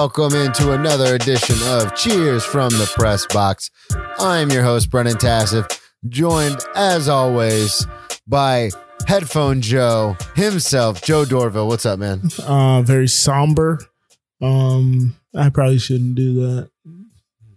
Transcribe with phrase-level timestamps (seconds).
[0.00, 3.70] Welcome into another edition of Cheers from the Press Box.
[4.18, 5.66] I'm your host, Brennan Tassif,
[6.08, 7.86] joined as always
[8.26, 8.70] by
[9.06, 11.66] Headphone Joe himself, Joe Dorville.
[11.66, 12.22] What's up, man?
[12.42, 13.78] Uh, very somber.
[14.40, 16.70] Um, I probably shouldn't do that,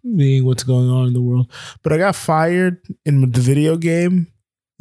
[0.04, 1.50] being what's going on in the world.
[1.82, 4.28] But I got fired in the video game.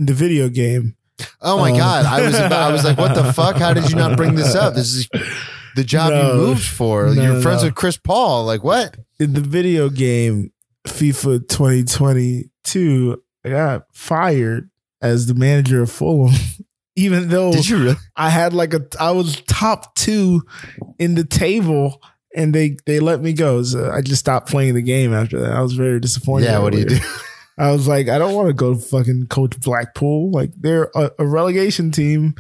[0.00, 0.96] In the video game,
[1.40, 2.06] Oh my Um, God.
[2.06, 3.55] I was about, I was like, what the fuck?
[3.56, 4.74] How did you not bring this up?
[4.74, 5.08] This is
[5.76, 6.28] the job No.
[6.28, 7.06] you moved for.
[7.14, 8.44] No, You're no, friends with Chris Paul.
[8.44, 8.96] Like, what?
[9.18, 10.52] in the video game
[10.86, 16.34] FIFA 2022, I got fired as the manager of Fulham,
[16.96, 17.96] even though Did you really?
[18.16, 20.42] I had like a I was top two
[20.98, 22.00] in the table.
[22.34, 23.62] And they, they let me go.
[23.62, 25.52] So I just stopped playing the game after that.
[25.52, 26.46] I was very disappointed.
[26.46, 26.98] Yeah, what do you do?
[27.58, 30.30] I was like, I don't want to go fucking coach Blackpool.
[30.30, 32.34] Like they're a, a relegation team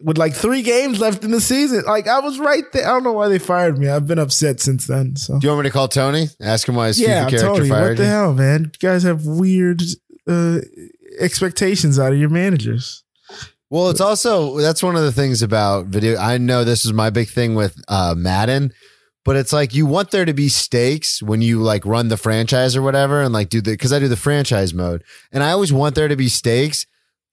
[0.00, 1.84] with like three games left in the season.
[1.86, 2.86] Like I was right there.
[2.86, 3.88] I don't know why they fired me.
[3.88, 5.16] I've been upset since then.
[5.16, 6.28] So Do you want me to call Tony?
[6.40, 8.08] Ask him why his yeah, FIFA character Tony, fired what the you?
[8.08, 8.64] hell, man?
[8.64, 9.82] You guys have weird
[10.26, 10.60] uh,
[11.18, 13.04] expectations out of your managers.
[13.70, 16.16] Well, it's also that's one of the things about video.
[16.18, 18.72] I know this is my big thing with uh, Madden,
[19.24, 22.74] but it's like you want there to be stakes when you like run the franchise
[22.76, 25.72] or whatever, and like do the because I do the franchise mode, and I always
[25.72, 26.86] want there to be stakes.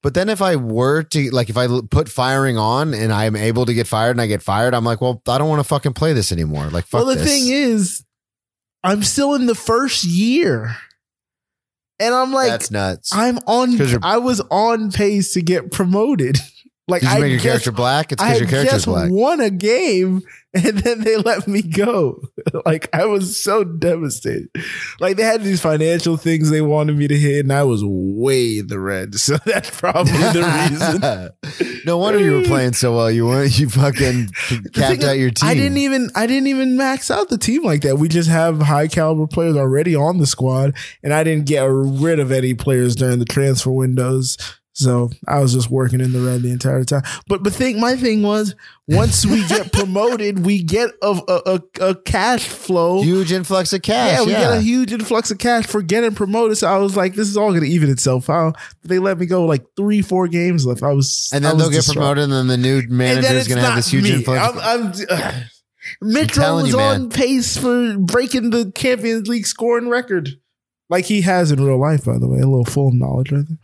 [0.05, 3.65] But then if I were to like if I put firing on and I'm able
[3.65, 5.93] to get fired and I get fired, I'm like, well, I don't want to fucking
[5.93, 6.67] play this anymore.
[6.67, 7.27] Like, fuck well, the this.
[7.27, 8.05] thing is,
[8.83, 10.77] I'm still in the first year,
[11.99, 13.09] and I'm like, that's nuts.
[13.15, 13.81] I'm on.
[14.03, 16.37] I was on pace to get promoted.
[16.87, 18.11] Like Did you I make your just, character black?
[18.11, 19.09] It's because your character's just black.
[19.09, 20.21] won a game,
[20.53, 22.21] and then they let me go.
[22.65, 24.49] like I was so devastated.
[24.99, 28.61] Like they had these financial things they wanted me to hit, and I was way
[28.61, 29.15] the red.
[29.25, 31.81] So that's probably the reason.
[31.85, 33.09] no wonder you were playing so well.
[33.09, 33.57] You weren't.
[33.57, 34.29] You fucking
[34.73, 35.49] capped out your team.
[35.49, 37.97] I didn't even I didn't even max out the team like that.
[37.97, 42.19] We just have high caliber players already on the squad, and I didn't get rid
[42.19, 44.37] of any players during the transfer windows.
[44.75, 47.03] So I was just working in the red the entire time.
[47.27, 48.55] But but think my thing was
[48.89, 53.01] once we get promoted, we get a a, a, a cash flow.
[53.01, 54.11] huge influx of cash.
[54.11, 56.57] yeah, Yeah, we get a huge influx of cash for getting promoted.
[56.57, 58.57] So I was like, this is all going to even itself out.
[58.83, 60.83] They let me go like three, four games left.
[60.83, 63.61] I was, and then was they'll get promoted, and then the new manager is going
[63.61, 64.13] to have this huge me.
[64.15, 64.41] influx.
[64.41, 65.41] I'm, I'm, uh,
[66.01, 70.31] was you, on pace for breaking the Champions League scoring record,
[70.89, 72.03] like he has in real life.
[72.03, 73.57] By the way, a little full of knowledge right there.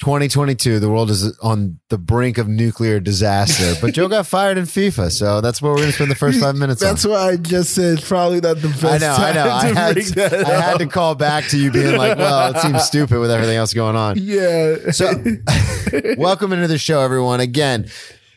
[0.00, 3.78] 2022, the world is on the brink of nuclear disaster.
[3.80, 6.40] But Joe got fired in FIFA, so that's what we're going to spend the first
[6.40, 6.88] five minutes on.
[6.88, 7.10] That's on.
[7.10, 8.84] why I just said probably not the best.
[8.84, 9.50] I know, I know.
[9.50, 13.20] I had, I had to call back to you being like, well, it seems stupid
[13.20, 14.16] with everything else going on.
[14.18, 14.90] Yeah.
[14.90, 15.12] So,
[16.16, 17.40] welcome into the show, everyone.
[17.40, 17.90] Again,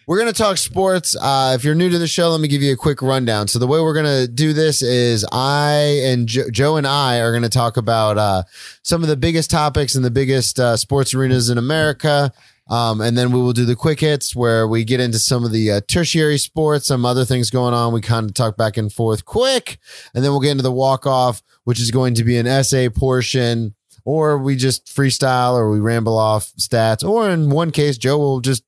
[0.06, 1.16] we're going to talk sports.
[1.16, 3.48] Uh, if you're new to the show, let me give you a quick rundown.
[3.48, 7.20] So, the way we're going to do this is I and jo- Joe and I
[7.20, 8.44] are going to talk about uh,
[8.82, 12.32] some of the biggest topics and the biggest uh, sports arenas in America.
[12.70, 15.52] Um, and then we will do the quick hits where we get into some of
[15.52, 17.94] the uh, tertiary sports, some other things going on.
[17.94, 19.80] We kind of talk back and forth quick.
[20.16, 22.88] And then we'll get into the walk off, which is going to be an essay
[22.88, 23.76] portion
[24.06, 28.42] or we just freestyle or we ramble off stats or in one case joe will
[28.42, 28.64] just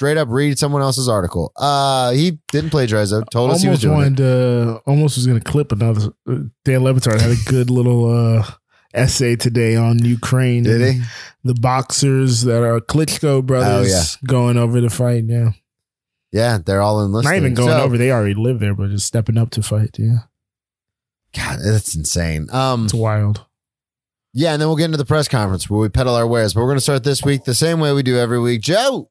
[0.00, 3.84] straight up read someone else's article uh he didn't plagiarize though told us he was
[3.84, 6.06] almost doing it wanted to, almost was going to clip another.
[6.26, 8.44] uh, Dan Le Batard had a good little uh,
[8.94, 10.62] essay today on Ukraine.
[10.62, 11.02] Did he?
[11.44, 14.26] The boxers that are Klitschko brothers Oh, yeah.
[14.26, 15.52] going over to fight now.
[16.32, 19.06] yeah they're all enlisted Not even going So- over; they already live there, but just
[19.06, 19.96] stepping up to fight.
[19.98, 20.20] Yeah,
[21.36, 23.44] god that's insane um it's wild.
[24.32, 26.62] yeah and then we'll get into the press conference where we peddle our wares but
[26.62, 29.10] we're gonna start this week the same way we do every week joe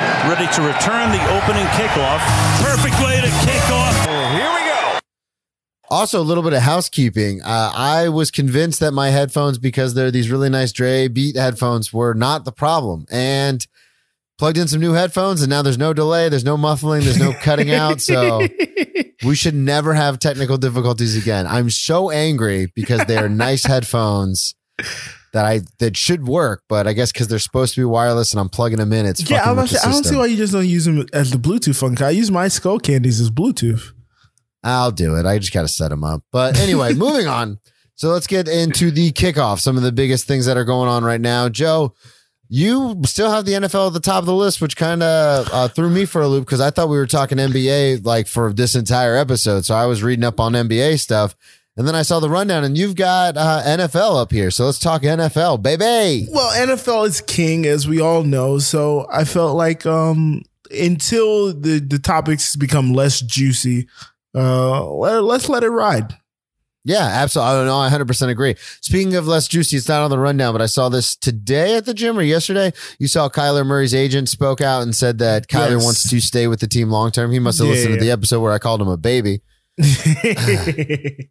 [0.00, 2.20] ready to return the opening kickoff.
[2.62, 4.06] Perfect way to kick off.
[4.32, 4.98] Here we go.
[5.88, 7.42] Also, a little bit of housekeeping.
[7.42, 11.92] Uh, I was convinced that my headphones, because they're these really nice Dre Beat headphones,
[11.92, 13.06] were not the problem.
[13.10, 13.64] And
[14.36, 17.32] plugged in some new headphones, and now there's no delay, there's no muffling, there's no
[17.32, 18.00] cutting out.
[18.00, 18.46] So
[19.24, 21.46] we should never have technical difficulties again.
[21.46, 24.54] I'm so angry because they are nice headphones
[25.36, 28.40] that I that should work, but I guess because they're supposed to be wireless and
[28.40, 30.16] I'm plugging them in, it's yeah, fucking I'm with about the say, I don't see
[30.16, 32.06] why you just don't use them as the Bluetooth function.
[32.06, 33.92] I use my skull candies as Bluetooth.
[34.64, 35.26] I'll do it.
[35.26, 36.22] I just got to set them up.
[36.32, 37.58] But anyway, moving on.
[37.96, 39.60] So let's get into the kickoff.
[39.60, 41.50] Some of the biggest things that are going on right now.
[41.50, 41.92] Joe,
[42.48, 45.68] you still have the NFL at the top of the list, which kind of uh,
[45.68, 48.74] threw me for a loop because I thought we were talking NBA like for this
[48.74, 49.66] entire episode.
[49.66, 51.36] So I was reading up on NBA stuff.
[51.78, 54.50] And then I saw the rundown, and you've got uh, NFL up here.
[54.50, 56.26] So let's talk NFL, baby.
[56.32, 58.58] Well, NFL is king, as we all know.
[58.58, 63.88] So I felt like um until the the topics become less juicy,
[64.34, 66.16] uh, let, let's let it ride.
[66.88, 67.64] Yeah, absolutely.
[67.66, 68.54] No, I 100% agree.
[68.80, 71.84] Speaking of less juicy, it's not on the rundown, but I saw this today at
[71.84, 72.72] the gym or yesterday.
[73.00, 75.84] You saw Kyler Murray's agent spoke out and said that Kyler Yes.
[75.84, 77.32] wants to stay with the team long term.
[77.32, 77.98] He must have Yeah, listened yeah.
[77.98, 79.40] to the episode where I called him a baby.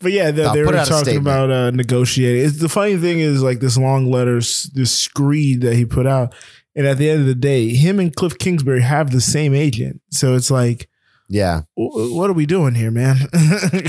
[0.00, 2.44] but yeah, they, I'll they were talking about uh, negotiating.
[2.46, 6.34] It's, the funny thing is like this long letter, this screed that he put out,
[6.74, 10.00] and at the end of the day, him and Cliff Kingsbury have the same agent.
[10.10, 10.88] So it's like,
[11.28, 11.62] Yeah.
[11.76, 13.16] w- what are we doing here, man?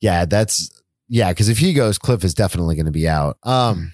[0.00, 0.70] Yeah, that's
[1.08, 3.38] yeah, because if he goes, Cliff is definitely going to be out.
[3.42, 3.92] Um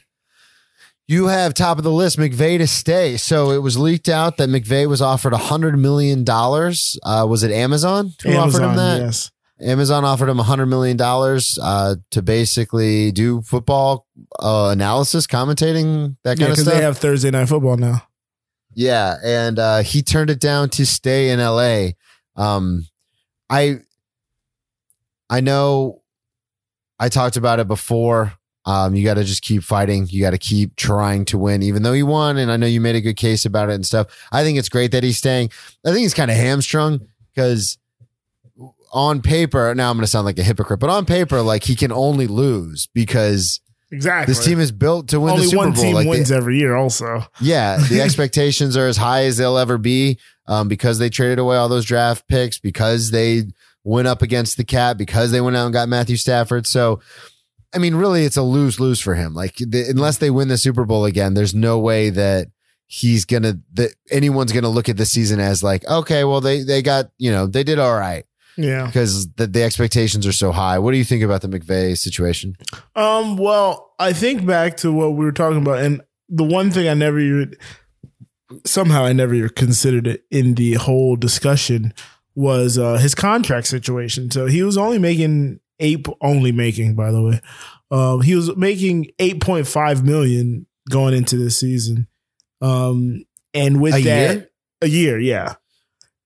[1.07, 3.17] you have top of the list, McVay to stay.
[3.17, 6.97] So it was leaked out that McVay was offered a hundred million dollars.
[7.03, 9.01] Uh, was it Amazon who offered him that?
[9.01, 9.31] Yes.
[9.63, 14.07] Amazon offered him a hundred million dollars uh, to basically do football
[14.39, 16.75] uh, analysis, commentating, that Yeah, kind of because stuff.
[16.75, 18.03] they have Thursday night football now.
[18.75, 21.91] yeah, and uh, he turned it down to stay in LA.
[22.37, 22.87] Um,
[23.51, 23.81] I
[25.29, 26.03] I know
[26.99, 28.33] I talked about it before.
[28.67, 30.07] Um, you got to just keep fighting.
[30.11, 32.37] You got to keep trying to win, even though you won.
[32.37, 34.07] And I know you made a good case about it and stuff.
[34.31, 35.51] I think it's great that he's staying.
[35.85, 37.01] I think he's kind of hamstrung
[37.35, 37.79] because
[38.93, 41.77] on paper, now I'm going to sound like a hypocrite, but on paper, like he
[41.77, 43.61] can only lose because
[43.93, 44.33] Exactly.
[44.35, 45.83] this team is built to win Only the Super one Bowl.
[45.83, 46.77] team Like, they- wins every year.
[46.77, 51.39] Also, yeah, the expectations are as high as they'll ever be um, because they traded
[51.39, 53.45] away all those draft picks, because they
[53.85, 56.67] went up against the cap, because they went out and got Matthew Stafford.
[56.67, 57.01] So,
[57.75, 59.33] I mean, really, it's a lose lose for him.
[59.35, 62.49] Like, the, unless they win the Super Bowl again, there's no way that
[62.87, 66.83] he's gonna that anyone's gonna look at this season as like, okay, well, they they
[66.83, 68.25] got you know they did all right
[68.63, 68.87] yeah.
[68.87, 70.79] because the, the expectations are so high.
[70.79, 72.57] What do you think about the McVay situation?
[72.95, 73.37] Um.
[73.37, 76.95] Well, I think back to what we were talking about, and the one thing I
[76.95, 77.55] never even
[78.65, 81.93] somehow I never considered it in the whole discussion
[82.35, 84.31] was uh, his contract situation.
[84.31, 87.41] So he was only making eight, only making by the way,
[87.91, 92.07] um, he was making eight point five million going into this season.
[92.61, 93.25] Um,
[93.55, 94.51] and with A that, year?
[94.83, 95.55] a year, yeah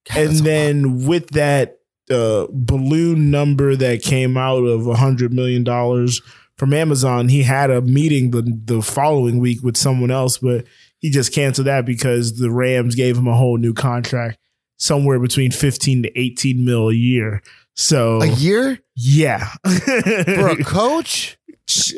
[0.09, 0.45] God, and that's a lot.
[0.45, 1.79] then with that
[2.11, 6.21] uh, balloon number that came out of a hundred million dollars
[6.57, 10.65] from Amazon, he had a meeting the the following week with someone else, but
[10.99, 14.39] he just canceled that because the Rams gave him a whole new contract,
[14.77, 17.43] somewhere between fifteen to eighteen mil a year.
[17.75, 21.37] So a year yeah, for a coach.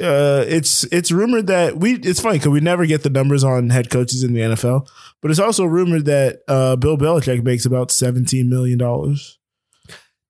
[0.00, 1.94] uh, it's it's rumored that we.
[1.94, 4.88] It's funny because we never get the numbers on head coaches in the NFL,
[5.20, 9.38] but it's also rumored that uh, Bill Belichick makes about seventeen million dollars.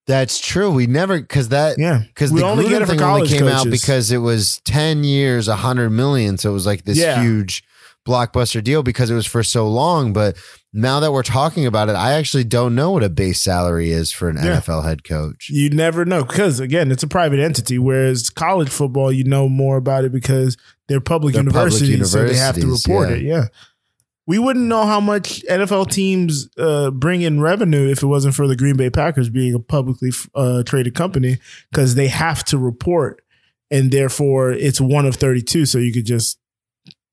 [0.06, 0.70] That's true.
[0.70, 3.68] We never because that Yeah, because the only Gruden get it thing only came out
[3.68, 6.38] because it was ten years, a hundred million.
[6.38, 7.22] So it was like this Yeah.
[7.22, 7.64] huge
[8.06, 10.12] blockbuster deal because it was for so long.
[10.12, 10.36] But
[10.72, 14.12] now that we're talking about it, I actually don't know what a base salary is
[14.12, 14.60] for an Yeah.
[14.60, 15.48] NFL head coach.
[15.50, 17.78] you never know because again, it's a private entity.
[17.78, 20.56] Whereas college football, you know more about it because
[20.88, 23.16] they're public, They're public universities, so they have to report yeah.
[23.16, 23.22] it.
[23.22, 23.44] Yeah.
[24.26, 28.48] We wouldn't know how much NFL teams uh, bring in revenue if it wasn't for
[28.48, 31.38] the Green Bay Packers being a publicly uh, traded company
[31.70, 33.22] because they have to report,
[33.70, 35.64] and therefore it's one of thirty-two.
[35.66, 36.38] So you could just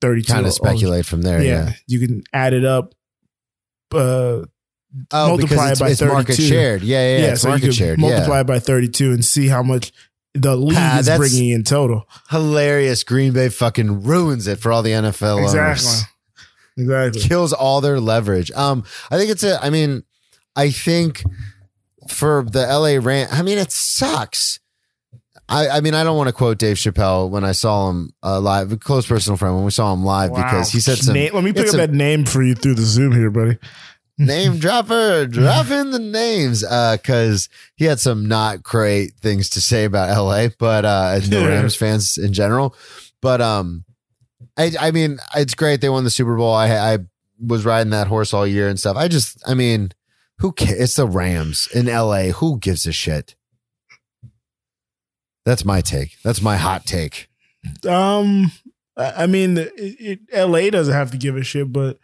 [0.01, 0.34] thirty-two.
[0.34, 1.39] Kind of speculate from there.
[1.41, 1.72] Yeah, Yeah.
[1.88, 2.96] you can add it up.
[3.93, 4.46] Uh,
[5.12, 6.84] Oh, Multiply because it it's, by it's market shared.
[6.84, 7.32] Yeah, yeah, yeah.
[7.32, 8.00] it's so you market could shared.
[8.00, 8.41] multiply yeah.
[8.41, 9.91] it by thirty-two and see how much
[10.36, 12.08] the league Ah, is bringing in total.
[12.29, 13.03] Hilarious.
[13.03, 16.03] Green Bay fucking ruins it for all the NFL owners.
[16.77, 17.22] Exactly.
[17.22, 18.51] Kills all their leverage.
[18.51, 19.63] Um, I think it's a.
[19.63, 20.03] I mean,
[20.56, 21.24] I think
[22.08, 24.60] for the LA Ram, I mean, it sucks.
[25.50, 28.39] I, I mean, I don't want to quote Dave Chappelle when I saw him uh,
[28.39, 31.30] live, a close personal friend when we saw him live because he said some Na-
[31.34, 33.58] Let me pick up a- that name for you through the Zoom here, buddy.
[34.18, 39.84] name dropper, drop in the names, because he had some not great things to say
[39.84, 42.75] about LA, but uh, the Rams fans in general.
[43.22, 43.84] But um,
[44.58, 46.54] I I mean, it's great they won the Super Bowl.
[46.54, 46.98] I I
[47.40, 48.96] was riding that horse all year and stuff.
[48.96, 49.92] I just, I mean,
[50.40, 50.80] who cares?
[50.80, 52.26] It's the Rams in LA.
[52.26, 53.36] Who gives a shit?
[55.46, 56.18] That's my take.
[56.24, 57.30] That's my hot take.
[57.88, 58.52] Um,
[58.96, 62.00] I mean, it, it, LA doesn't have to give a shit, but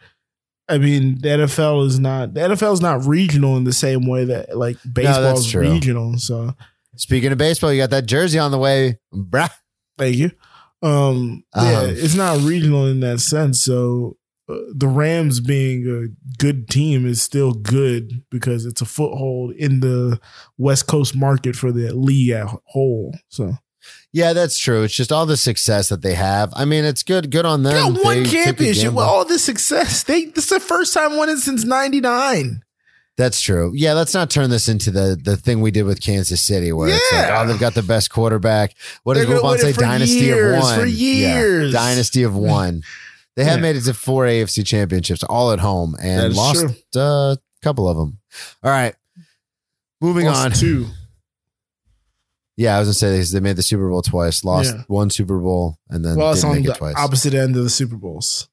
[0.68, 4.24] I mean, the NFL is not the NFL is not regional in the same way
[4.26, 6.18] that like baseball is regional.
[6.18, 6.54] So
[6.96, 9.50] Speaking of baseball, you got that jersey on the way, bruh.
[9.96, 10.32] thank you.
[10.82, 13.60] Um, yeah, Um, it's not regional in that sense.
[13.62, 14.16] So
[14.48, 16.08] uh, the Rams being a
[16.38, 20.18] good team is still good because it's a foothold in the
[20.58, 23.14] West Coast market for the league at whole.
[23.28, 23.54] So
[24.12, 24.82] Yeah, that's true.
[24.82, 26.52] It's just all the success that they have.
[26.56, 27.30] I mean, it's good.
[27.30, 27.94] Good on They them.
[27.94, 30.02] got one They championship with all this success.
[30.02, 32.62] They this is the first time winning since '99.
[33.16, 33.72] That's true.
[33.74, 36.88] Yeah, let's not turn this into the the thing we did with Kansas City, where
[36.88, 37.40] it's like, Yeah.
[37.42, 38.74] oh, they've got the best quarterback.
[39.02, 39.70] What does They're gonna say?
[39.70, 40.78] it Dynasty years, of one.
[40.80, 41.70] for Yeah.
[41.70, 42.82] Dynasty of one.
[43.36, 43.62] They have Yeah.
[43.62, 46.74] made it to four AFC championships, all at home, and lost true.
[47.00, 48.18] uh, a couple of them.
[48.62, 48.94] All right,
[50.00, 50.50] moving Lost on.
[50.52, 50.86] two.
[52.56, 54.82] Yeah, I was gonna say they, they made the Super Bowl twice, lost Yeah.
[54.88, 56.94] one Super Bowl, and then Lost didn't on make the twice.
[56.98, 58.48] opposite end of the Super Bowls.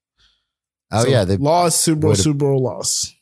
[0.91, 3.13] oh So, yeah, they lost Super Bowl, Super Bowl loss.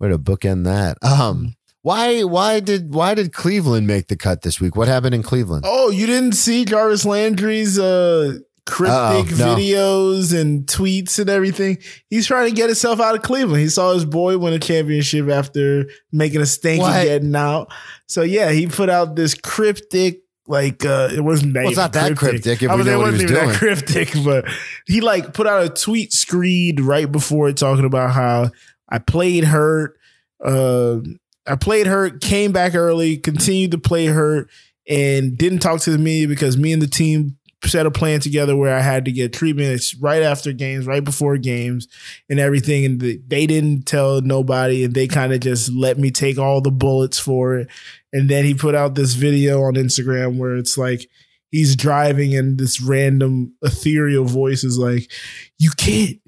[0.00, 0.98] Way to bookend that.
[1.02, 4.76] Um, why why did why did Cleveland make the cut this week?
[4.76, 5.64] What happened in Cleveland?
[5.66, 9.56] Oh, you didn't see Jarvis Landry's uh cryptic no.
[9.56, 11.78] videos and tweets and everything.
[12.08, 13.60] He's trying to get himself out of Cleveland.
[13.62, 16.94] He saw his boy win a championship after making a stink What?
[16.94, 17.72] and getting out.
[18.06, 20.20] So yeah, he put out this cryptic.
[20.46, 23.12] Like uh it wasn't that Well, it's not that cryptic if I mean, it wasn't
[23.12, 23.48] was even doing.
[23.48, 24.44] that cryptic, but
[24.86, 28.50] he like put out a tweet screed right before it talking about how
[28.90, 29.98] I played hurt.
[30.44, 31.00] Uh,
[31.46, 34.48] I played hurt, came back early, continued to play hurt,
[34.88, 38.56] and didn't talk to the media because me and the team set a plan together
[38.56, 41.88] where I had to get treatment It's right after games, right before games,
[42.28, 42.84] and everything.
[42.84, 46.70] And they didn't tell nobody, and they kind of just let me take all the
[46.70, 47.68] bullets for it.
[48.12, 51.08] And then he put out this video on Instagram where it's like
[51.50, 55.10] he's driving, and this random ethereal voice is like,
[55.58, 56.18] "You can't."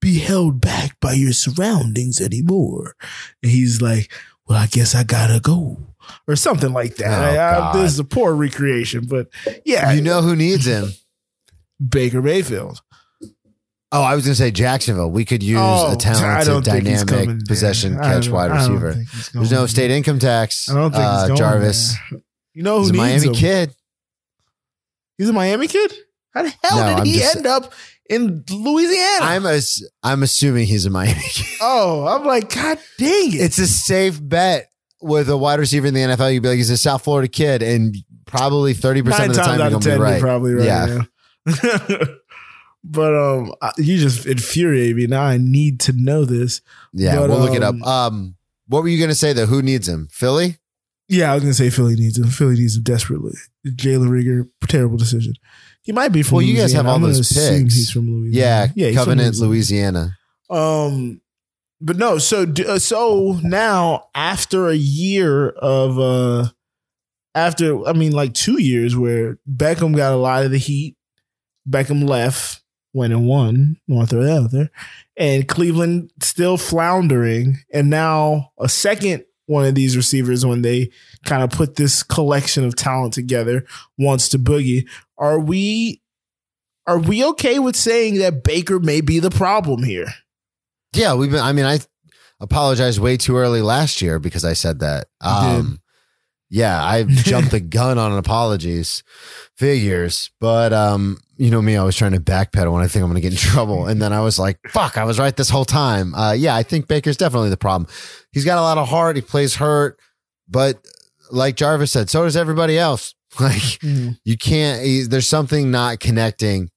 [0.00, 2.94] Be held back by your surroundings anymore.
[3.42, 4.12] And he's like,
[4.46, 5.78] Well, I guess I gotta go.
[6.26, 7.36] Or something like that.
[7.36, 9.28] Oh, I- I- this is a poor recreation, but
[9.64, 10.92] yeah, you know who needs him?
[11.86, 12.80] Baker Mayfield.
[13.90, 15.10] Oh, I was gonna say Jacksonville.
[15.10, 18.50] We could use Oh, a talented, don't think he's coming dynamic possession I catch wide
[18.52, 18.94] receiver.
[19.34, 19.96] There's no state there.
[19.96, 20.68] income tax.
[20.70, 21.94] I don't think uh, going Jarvis.
[22.10, 22.20] there.
[22.54, 23.34] You know who He's a Miami him?
[23.34, 23.74] kid.
[25.16, 25.92] He's a Miami kid.
[26.34, 27.72] How the hell No, did I'm he just- end up
[28.08, 29.24] in Louisiana?
[29.24, 31.46] I'm as I'm assuming he's a Miami kid.
[31.60, 33.40] oh, I'm like, God dang it!
[33.40, 36.32] It's a safe bet with a wide receiver in the NFL.
[36.32, 37.96] You'd be like, he's a South Florida kid, and
[38.26, 40.20] probably thirty percent of the time you're gonna of be right.
[40.20, 40.64] probably right.
[40.64, 41.02] Yeah.
[41.46, 42.04] Yeah.
[42.84, 45.06] but um, you just infuriate me.
[45.06, 46.60] Now I need to know this.
[46.92, 47.88] Yeah, But, we'll look it um, up.
[47.88, 48.36] Um,
[48.66, 49.46] what were you gonna say though?
[49.46, 50.08] Who needs him?
[50.10, 50.58] Philly?
[51.08, 52.28] Yeah, I was gonna say Philly needs him.
[52.28, 53.32] Philly needs him desperately.
[53.66, 55.34] Jalen Reagor, terrible decision.
[55.88, 56.36] He might be from.
[56.36, 57.74] Well, you guys have all I'm those assume picks.
[57.74, 58.70] He's from Louisiana.
[58.76, 60.18] Yeah, yeah, Convent, Louisiana.
[60.50, 61.22] Um,
[61.80, 62.18] but no.
[62.18, 66.50] So uh, so now after a year of uh,
[67.34, 70.98] after I mean like two years where Beckham got a lot of the heat,
[71.66, 72.60] Beckham left,
[72.92, 73.78] went and won.
[73.88, 74.70] To throw that out there,
[75.16, 80.90] and Cleveland still floundering, and now a second one of these receivers when they
[81.28, 83.66] kind of put this collection of talent together
[83.98, 84.88] wants to boogie.
[85.16, 86.00] Are we?
[86.86, 90.06] Are we okay with saying that Baker may be the problem here?
[90.94, 91.40] Yeah, we've been.
[91.40, 91.80] I mean, I
[92.40, 95.06] apologized way too early last year because I said that.
[95.20, 95.80] Um,
[96.50, 99.02] yeah, I jumped the gun on apologies,
[99.56, 103.10] figures, but um, you know me, I was trying to backpedal when I think I'm
[103.10, 105.50] going to get in trouble, and then I was like, "Fuck, I was right this
[105.50, 107.90] whole time." Uh, yeah, I think Baker's definitely the problem.
[108.32, 109.16] He's got a lot of heart.
[109.16, 109.98] He plays hurt,
[110.48, 110.78] but
[111.30, 113.14] like Jarvis said, so does everybody else.
[113.38, 114.12] Like mm-hmm.
[114.24, 115.10] you can't.
[115.10, 116.70] There's something not connecting.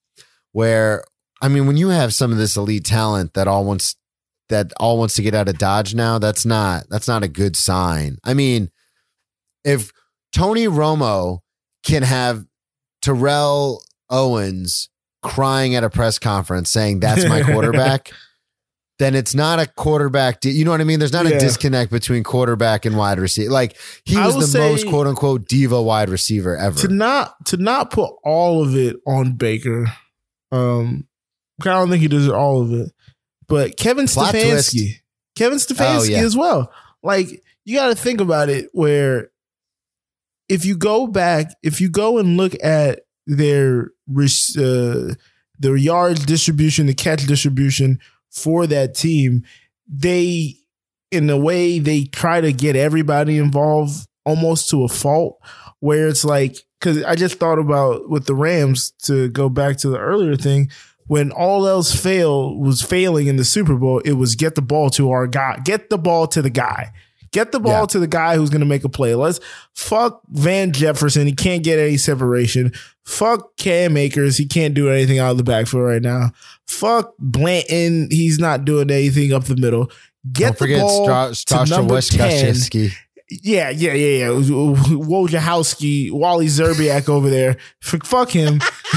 [0.51, 1.05] Where
[1.41, 3.95] I mean, when you have some of this elite talent that all wants
[4.49, 7.55] that all wants to get out of Dodge now, that's not that's not a good
[7.55, 8.17] sign.
[8.25, 8.69] I mean,
[9.63, 9.91] if
[10.33, 11.39] Tony Romo
[11.83, 12.45] can have
[13.01, 14.89] Terrell Owens
[15.23, 18.11] crying at a press conference saying that's my quarterback,
[19.01, 20.45] then it's not a quarterback.
[20.45, 20.99] You know what I mean?
[20.99, 21.37] There's not Yeah.
[21.37, 23.49] a disconnect between quarterback and wide receiver.
[23.51, 26.77] Like he was the most quote unquote diva wide receiver ever.
[26.79, 29.87] to not to not put all of it on Baker.
[30.51, 31.07] Um,
[31.61, 32.91] I don't think he does all of it,
[33.47, 34.97] but Kevin Plot Stefanski,
[35.35, 36.17] Kevin Stefanski Oh, yeah.
[36.19, 36.71] as well.
[37.01, 37.27] Like
[37.65, 38.69] you got to think about it.
[38.73, 39.31] Where
[40.47, 45.13] if you go back, if you go and look at their res- uh,
[45.57, 47.99] their yards distribution, the catch distribution
[48.31, 49.43] for that team,
[49.87, 50.55] they
[51.11, 55.39] in a way they try to get everybody involved almost to a fault
[55.79, 59.89] where it's like because I just thought about with the Rams to go back to
[59.89, 60.71] the earlier thing
[61.07, 64.89] when all else failed was failing in the Super Bowl it was get the ball
[64.91, 66.91] to our guy get the ball to the guy
[67.31, 67.85] get the ball Yeah.
[67.87, 69.15] to the guy who's going to make a play.
[69.15, 69.39] Let's
[69.75, 71.27] fuck Van Jefferson.
[71.27, 72.71] He can't get any separation.
[73.05, 74.37] Fuck Cam Akers.
[74.37, 76.31] He can't do anything out of the backfield right now.
[76.67, 78.07] Fuck Blanton.
[78.11, 79.91] He's not doing anything up the middle.
[80.31, 82.93] Get Don't the forget ball Stra- to Stasha number 10 Weskowski.
[83.31, 84.27] Yeah, yeah, yeah, yeah.
[84.27, 87.55] Wojciechowski, Wally Szczerbiak over there.
[87.79, 88.57] Fuck him.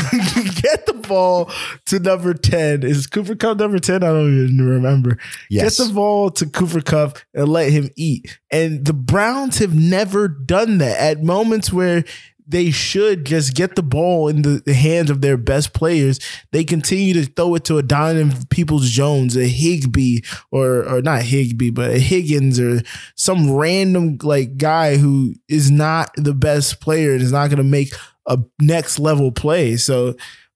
[0.61, 1.53] Get the ball
[1.87, 2.83] to number 10.
[2.83, 4.03] Is Cooper Kupp number 10?
[4.03, 5.19] I don't even remember.
[5.49, 5.79] Yes.
[5.79, 8.41] Get the ball to Cooper Kupp and let him eat.
[8.51, 12.03] And the Browns have never done that at moments where
[12.47, 16.21] they should just get the ball in the, the hands of their best players.
[16.53, 21.23] They continue to throw it to a Donovan Peoples Jones, a Higby, or or not
[21.23, 22.83] Higby, but a Higgins or
[23.17, 27.65] some random like guy who is not the best player and is not going to
[27.65, 27.95] make
[28.27, 29.77] a next level play.
[29.77, 30.15] So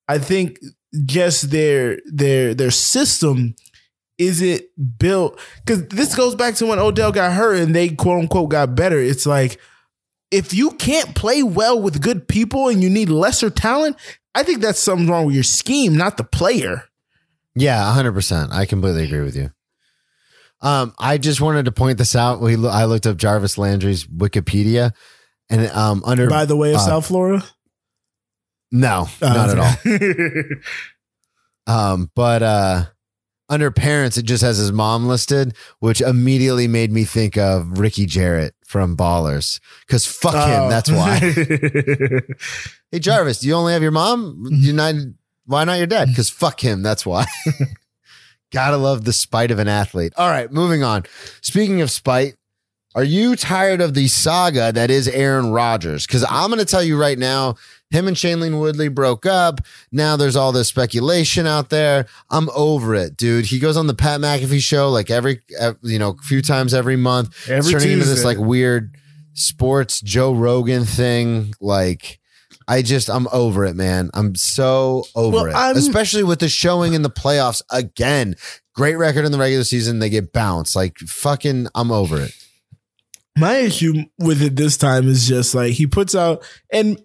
[0.08, 0.58] I think
[1.04, 3.54] just their their their system
[4.18, 8.20] is it built because this goes back to when Odell got hurt and they quote
[8.20, 8.98] unquote got better.
[8.98, 9.60] It's like
[10.30, 13.96] if you can't play well with good people and you need lesser talent,
[14.34, 16.84] I think that's something wrong with your scheme, not the player.
[17.54, 18.52] Yeah, 100%.
[18.52, 19.50] I completely agree with you.
[20.60, 22.40] Um, I just wanted to point this out.
[22.40, 24.92] We I looked up Jarvis Landry's Wikipedia
[25.48, 27.44] and um under By the way, of uh, South Florida,
[28.72, 30.48] No, Oh, not at all.
[31.68, 32.84] Um, but uh
[33.50, 38.06] under parents, it just has his mom listed, which immediately made me think of Ricky
[38.06, 39.60] Jerret from Ballers.
[39.88, 40.68] Cause fuck him, Oh.
[40.68, 41.18] that's why.
[42.92, 44.44] hey Jarvis, do you only have your mom?
[44.44, 44.54] Mm-hmm.
[44.56, 44.94] You not
[45.46, 46.08] why not your dad?
[46.08, 46.16] Mm-hmm.
[46.16, 47.24] Cause fuck him, that's why.
[48.52, 50.12] Gotta love the spite of an athlete.
[50.18, 51.04] All right, moving on.
[51.40, 52.34] Speaking of spite,
[52.94, 56.06] are you tired of the saga that is Aaron Rodgers?
[56.06, 57.56] Because I'm going to tell you right now,
[57.90, 59.60] him and Shailene Woodley broke up.
[59.90, 62.06] Now there's all this speculation out there.
[62.30, 63.46] I'm over it, dude.
[63.46, 65.40] He goes on the Pat McAfee show like every,
[65.82, 67.28] you know, a few times every month.
[67.28, 68.94] it's Every turning into this like weird
[69.34, 71.54] sports Joe Rogan thing.
[71.60, 72.18] Like,
[72.66, 74.10] I just, I'm over it, man.
[74.12, 75.54] I'm so over Well, it.
[75.54, 78.34] I'm- Especially with the showing in the playoffs again.
[78.74, 79.98] Great record in the regular season.
[80.00, 80.76] They get bounced.
[80.76, 82.32] Like, fucking, I'm over it.
[83.38, 87.00] My issue with it this time is just like he puts out, and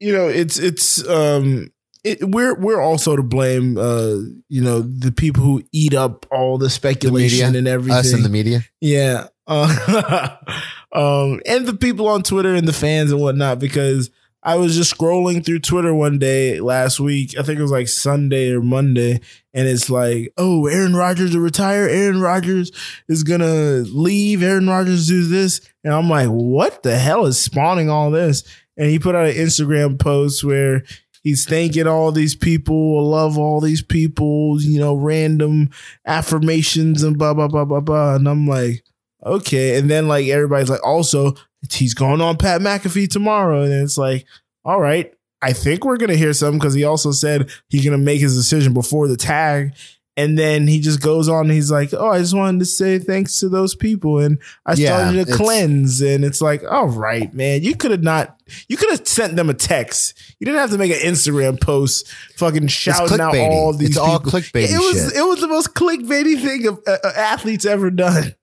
[0.00, 1.70] you know, it's it's um,
[2.02, 3.76] it, we're we're also to blame.
[3.78, 4.16] Uh,
[4.48, 7.98] you know, the people who eat up all the speculation media, and everything.
[7.98, 8.64] Us in the media.
[8.80, 9.28] Yeah.
[9.46, 10.36] Uh,
[10.92, 14.10] um, and the people on Twitter and the fans and whatnot, because
[14.42, 17.36] I was just scrolling through Twitter one day last week.
[17.38, 19.20] I think it was like Sunday or Monday.
[19.52, 21.86] And it's like, oh, Aaron Rodgers to retire.
[21.88, 22.72] Aaron Rodgers
[23.06, 24.42] is to leave.
[24.42, 25.60] Aaron Rodgers do this.
[25.84, 28.44] And I'm like, what the hell is spawning all this?
[28.76, 30.84] And he put out an Instagram post where
[31.22, 35.70] he's thanking all these people, love all these people, you know, random
[36.06, 38.14] affirmations and blah, blah, blah, blah, blah.
[38.14, 38.84] And I'm like,
[39.24, 39.76] okay.
[39.76, 41.34] And then like everybody's like, also,
[41.70, 43.62] he's going on Pat McAfee tomorrow.
[43.62, 44.26] And it's like,
[44.64, 48.20] all right, I think we're gonna hear something because he also said he's gonna make
[48.20, 49.74] his decision before the tag.
[50.20, 53.38] And then he just goes on he's like, Oh, I just wanted to say thanks
[53.40, 54.18] to those people.
[54.18, 56.00] And I started it's- cleanse.
[56.00, 58.36] And it's like, all right, man, you could have not
[58.68, 60.14] you could have sent them a text.
[60.38, 64.18] You didn't have to make an Instagram post fucking shouting out all these It's all
[64.20, 64.40] people.
[64.40, 65.16] clickbaity It was shit.
[65.20, 68.34] it was the most clickbaity thing of uh, uh, athletes ever done.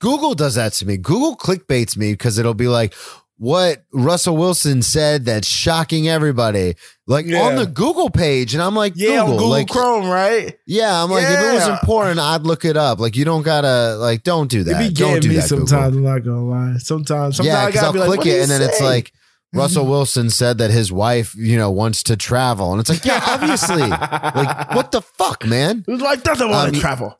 [0.00, 0.96] Google does that to me.
[0.96, 2.94] Google clickbaits me because it'll be like
[3.42, 6.74] what Russell Wilson said that's shocking everybody.
[7.06, 7.40] Like Yeah.
[7.44, 8.52] on the Google page.
[8.52, 10.58] And I'm like, Yeah, Google, Google like, Chrome, right?
[10.66, 13.00] yeah, I'm like, if it was important, I'd look it up.
[13.00, 14.78] Like, you don't gotta, like, don't do It that.
[14.78, 15.48] be Don't do me that.
[15.48, 15.66] Google.
[15.66, 15.96] sometimes.
[15.96, 16.76] I'm not gonna lie.
[16.80, 19.10] Sometimes, sometimes yeah, I gotta I'll be like, click it and then it's like
[19.54, 23.20] Russell Wilson said that his wife, you know, wants to travel, and it's like, yeah,
[23.26, 25.82] obviously, like, what the fuck, man?
[25.88, 27.18] Was like doesn't want Um, to travel.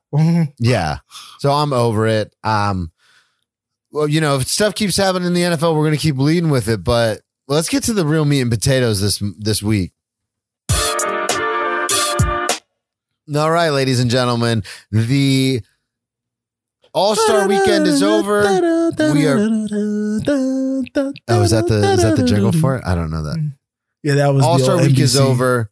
[0.58, 0.98] Yeah,
[1.38, 2.34] so I'm over it.
[2.44, 2.92] Um,
[3.92, 6.68] well, you know, if stuff keeps happening in the NFL, we're gonna keep leading with
[6.68, 9.92] it, but let's get to the real meat and potatoes this this week.
[13.32, 15.62] All right, ladies and gentlemen, the
[16.92, 18.42] All Star Weekend is over.
[19.12, 19.38] We are.
[21.28, 22.84] Oh, is that the is that the jingle for it?
[22.84, 23.52] I don't know that.
[24.02, 25.70] Yeah, that was All Star Week is over.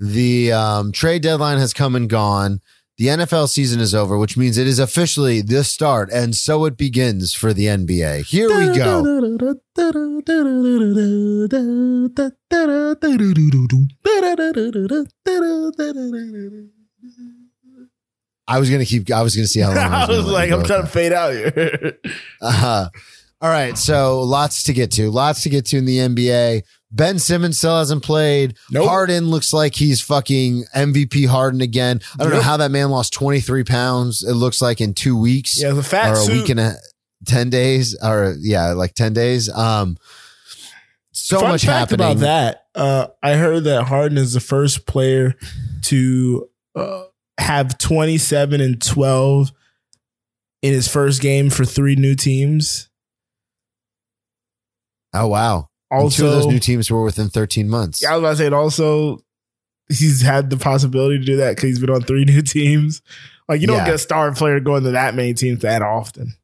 [0.00, 2.60] The um, trade deadline has come and gone.
[2.98, 6.76] The NFL season is over, which means it is officially the start, and so it
[6.76, 8.24] begins for the NBA.
[8.26, 9.04] Here we go.
[18.48, 19.08] I was gonna keep.
[19.12, 19.78] I was gonna see how long.
[19.78, 21.98] I was gonna let like, I'm trying to fade out here.
[22.42, 22.88] uh-huh.
[23.40, 25.08] all right, so lots to get to.
[25.08, 26.62] Lots to get to in the NBA.
[26.90, 28.56] Ben Simmons still hasn't played.
[28.70, 28.88] Nope.
[28.88, 32.00] Harden looks like he's fucking MVP Harden again.
[32.18, 34.22] I don't know how that man lost 23 pounds.
[34.22, 36.32] It looks like in two weeks yeah, the fat or a suit.
[36.32, 36.74] week and a
[37.26, 39.50] 10 days or yeah, like 10 days.
[39.50, 39.96] Um,
[41.12, 42.06] so Fun much fact happening.
[42.06, 42.64] about that.
[42.74, 45.34] Uh, I heard that Harden is the first player
[45.82, 47.04] to uh,
[47.38, 49.52] have 27 and 12
[50.62, 52.88] in his first game for three new teams.
[55.12, 55.67] Oh wow!
[55.90, 58.04] And Also, two of those new teams were within 13 months.
[58.04, 59.18] I was about to say, and also,
[59.88, 63.00] he's had the possibility to do that because he's been on three new teams.
[63.48, 63.86] Like, you don't Yeah.
[63.86, 66.34] get a star player going to that many teams that often.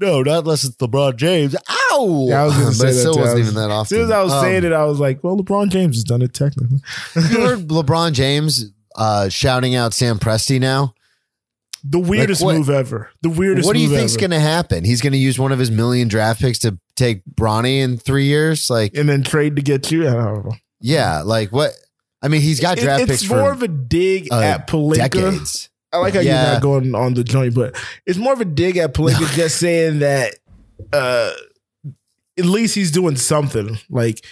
[0.00, 1.54] No, not unless it's LeBron James.
[1.92, 2.26] Ow!
[2.28, 3.20] Yeah, I was gonna but say it that still too.
[3.20, 3.82] Wasn't was- even that often.
[3.82, 6.04] As soon as I was Um, saying it, I was like, well, LeBron James has
[6.04, 6.78] done it technically.
[7.14, 10.94] you heard LeBron James uh, shouting out Sam Presti now.
[11.84, 13.10] The weirdest what- move ever.
[13.22, 13.66] The weirdest move ever.
[13.68, 14.20] What do you think's ever.
[14.20, 14.84] going to happen?
[14.84, 18.26] He's going to use one of his million draft picks to take Bronny in three
[18.26, 18.70] years.
[18.70, 20.06] Like, and then trade to get you?
[20.08, 20.52] I don't know.
[20.80, 21.72] yeah, like what?
[22.22, 24.66] I mean, he's got It- draft it's picks more for of a dig uh, at
[24.68, 24.94] Pelinka.
[24.96, 25.68] decades.
[25.92, 26.42] I like how Yeah.
[26.44, 27.74] you're not going on the joint, but
[28.06, 30.34] it's more of a dig at Pelinka just saying that
[30.92, 31.32] uh
[32.38, 33.76] at least he's doing something.
[33.90, 34.24] Like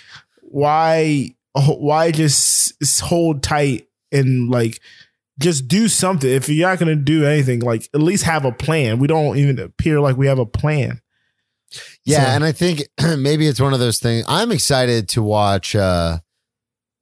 [0.43, 4.81] why why just hold tight and like
[5.41, 6.31] just do something.
[6.31, 8.99] If you're not gonna do anything, like at least have a plan.
[8.99, 11.01] We don't even appear like we have a plan.
[12.05, 12.83] Yeah, So- and I think
[13.19, 14.25] maybe it's one of those things.
[14.29, 16.19] I'm excited to watch uh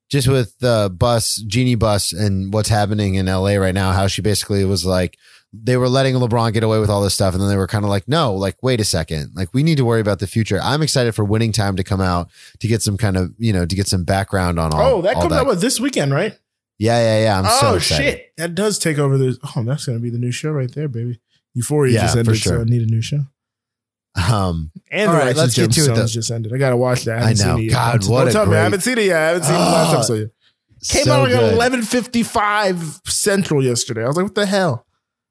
[0.08, 4.22] just with the bus, Jeanie Buss, and what's happening in LA right now, how she
[4.22, 5.18] basically was like
[5.52, 7.84] they were letting LeBron get away with all this stuff, and then they were kind
[7.84, 10.60] of like, no, like wait a second, like we need to worry about the future.
[10.62, 13.66] I'm excited for winning time to come out to get some kind of you know
[13.66, 14.80] to get some background on all.
[14.98, 16.38] oh, that all comes out this weekend, right?
[16.78, 17.38] yeah, yeah, yeah.
[17.38, 18.04] I'm so oh excited.
[18.04, 18.32] shit.
[18.36, 21.20] That does take over the oh, that's gonna be the new show right there, baby.
[21.54, 22.52] Euphoria Yeah, just for ended, sure.
[22.56, 23.24] so I need a new show.
[24.16, 26.52] Um, And All right, let's get to it, just ended.
[26.52, 27.22] I gotta watch that.
[27.22, 27.56] I, I know.
[27.56, 27.72] Yet.
[27.72, 28.56] God, Don't what a tell me.
[28.56, 29.16] I haven't seen it yet.
[29.20, 30.30] I haven't seen the last Ah, episode yet.
[30.88, 34.04] Came so out like at eleven fifty five Central yesterday.
[34.04, 34.86] I was like, what the hell?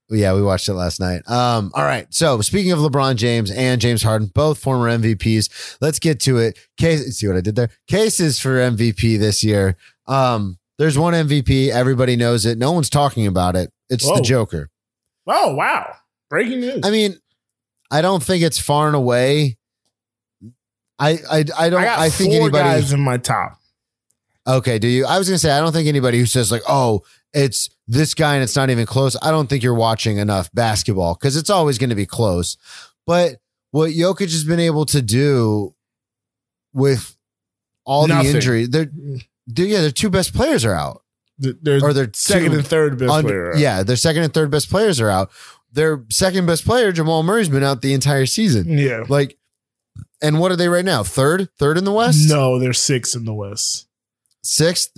[0.10, 1.28] Yeah, we watched it last night.
[1.28, 2.06] Um, all right.
[2.14, 6.60] So speaking of LeBron James and James Harden, both former MVPs, let's get to it.
[6.78, 7.70] Case, see what I did there?
[7.88, 9.78] Cases for MVP this year.
[10.08, 11.70] Um, there's one MVP.
[11.70, 12.58] Everybody knows it.
[12.60, 13.72] No one's talking about it.
[13.90, 14.18] It's Whoa.
[14.18, 14.70] the Joker.
[15.26, 15.96] Oh wow.
[16.30, 16.82] Breaking news.
[16.84, 17.18] I mean,
[17.92, 19.58] I don't think it's far and away.
[20.98, 21.84] I I, I don't.
[21.84, 22.64] I I think four anybody.
[22.64, 23.60] guys in my top.
[24.48, 25.06] Okay, do you?
[25.06, 28.36] I was gonna say I don't think anybody who says like, "Oh, it's this guy
[28.36, 31.78] and it's not even close." I don't think you're watching enough basketball because it's always
[31.78, 32.56] going to be close.
[33.06, 33.38] But
[33.72, 35.74] what Jokic has been able to do
[36.74, 37.16] with
[37.86, 38.32] all Nothing.
[38.32, 38.90] the injury, they're,
[39.48, 41.04] they're yeah, their two best players are out,
[41.42, 43.56] Th- There's or their second and third best un- player.
[43.56, 45.30] Yeah, their second and third best players are out.
[45.76, 48.78] Their second best player, Jamal Murray's been out the entire season.
[48.78, 49.04] Yeah.
[49.08, 49.38] Like,
[50.22, 51.04] and what are they right now?
[51.04, 53.88] Third, third in the West, No, they're six in the West.
[54.42, 54.92] sixth.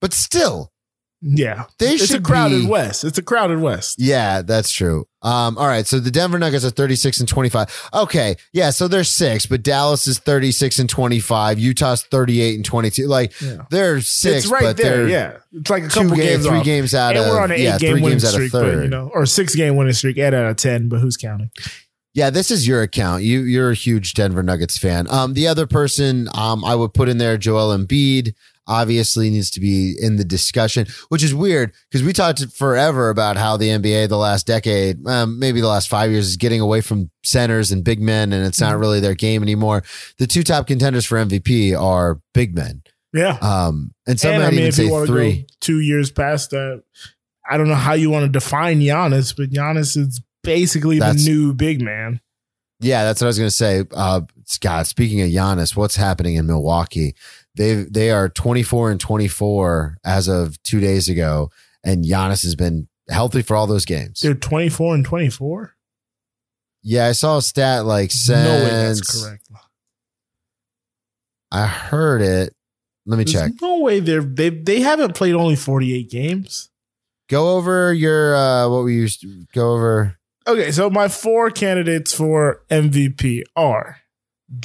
[0.00, 0.72] But still,
[1.20, 1.66] Yeah.
[1.78, 3.04] they It's should a crowded be- West.
[3.04, 3.96] It's a crowded West.
[4.00, 5.06] Yeah, that's true.
[5.22, 5.86] Um, all right.
[5.86, 7.88] So the Denver Nuggets are 36 and 25.
[7.94, 8.36] Okay.
[8.52, 8.70] Yeah.
[8.70, 11.58] So they're six, but Dallas is 36 and 25.
[11.58, 13.06] Utah's 38 and 22.
[13.06, 13.58] Like Yeah.
[13.70, 15.08] they're six, it's right but there.
[15.08, 15.36] Yeah.
[15.52, 16.64] It's like a couple ga- games three off.
[16.64, 18.66] games out and of, we're on an eight game three winning out of streak, but,
[18.82, 20.88] you know, or six game winning streak, eight out of ten.
[20.88, 21.50] But who's counting?
[22.14, 23.22] Yeah, this is your account.
[23.22, 25.06] You you're a huge Denver Nuggets fan.
[25.08, 28.34] Um, the other person um I would put in there, Joel Embiid,
[28.66, 33.36] obviously needs to be in the discussion, which is weird because we talked forever about
[33.36, 36.80] how the NBA the last decade, um, maybe the last five years, is getting away
[36.80, 39.82] from centers and big men, and it's not really their game anymore.
[40.18, 42.82] The two top contenders for MVP are big men.
[43.12, 43.36] Yeah.
[43.42, 46.10] Um, and some and I mean, even if you say want to go two years
[46.10, 46.82] past that,
[47.48, 51.30] I don't know how you want to define Giannis, but Giannis is basically That's- the
[51.30, 52.20] new big man.
[52.80, 53.84] Yeah, that's what I was going to say.
[53.92, 57.14] Uh, Scott, speaking of Giannis, what's happening in Milwaukee?
[57.56, 61.50] They they are 24 and 24 as of two days ago,
[61.84, 64.20] and Giannis has been healthy for all those games.
[64.20, 65.74] They're 24 and 24.
[66.82, 69.48] Yeah, I saw a stat like no way since that's correct.
[71.50, 72.54] I heard it.
[73.04, 73.52] Let me There's check.
[73.60, 76.70] no way they're they they haven't played only 48 games.
[77.28, 79.20] Go over your uh what we used.
[79.22, 80.16] to Go over.
[80.46, 83.98] Okay, so my four candidates for MVP are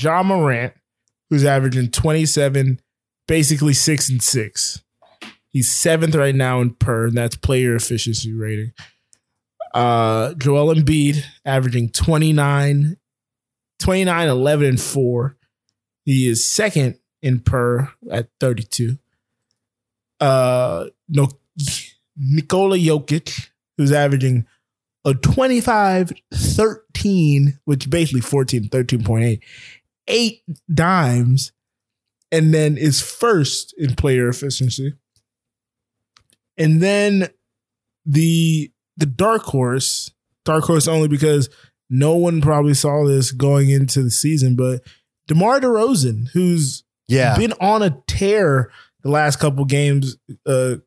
[0.02, 0.74] Ja Morant,
[1.30, 2.80] who's averaging 27,
[3.28, 4.84] basically six and six.
[5.50, 8.74] He's seventh right now in per, and that's player efficiency rating.
[9.74, 12.98] Uh, Joel Embiid averaging 29,
[13.80, 15.38] 29, 11, and 4.
[16.06, 18.98] He is second in per at 32.
[20.20, 21.28] Uh, no,
[22.16, 24.46] Nikola Jokic, who's averaging
[25.06, 29.40] a 25 13, which basically 14, 13.8,
[30.08, 30.42] eight
[30.74, 31.52] dimes,
[32.32, 34.94] and then is first in player efficiency.
[36.58, 37.30] And then
[38.06, 40.12] the the dark horse,
[40.46, 41.50] dark horse only because
[41.90, 44.82] no one probably saw this going into the season, but
[45.28, 48.72] DeMar DeRozan, who's Yeah, been on a tear
[49.04, 50.18] the last couple games.
[50.46, 50.78] Uh,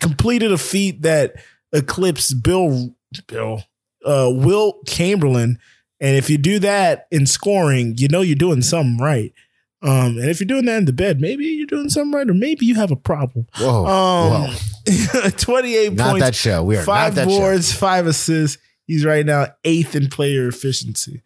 [0.00, 1.34] completed a feat that
[1.72, 2.94] eclipsed Bill
[3.26, 3.62] Bill
[4.04, 5.58] uh, Wilt Chamberlain
[6.00, 9.32] And if you do that in scoring, you know you're doing something right.
[9.80, 12.34] Um, and if you're doing that in the bed, maybe you're doing something right, or
[12.34, 13.46] maybe you have a problem.
[13.58, 13.86] Whoa.
[13.86, 14.50] Um,
[14.86, 15.30] whoa.
[15.36, 16.64] 28 Not points, that show.
[16.64, 17.38] We are five not that show.
[17.38, 18.58] boards, five assists.
[18.86, 21.22] He's right now eighth in player efficiency.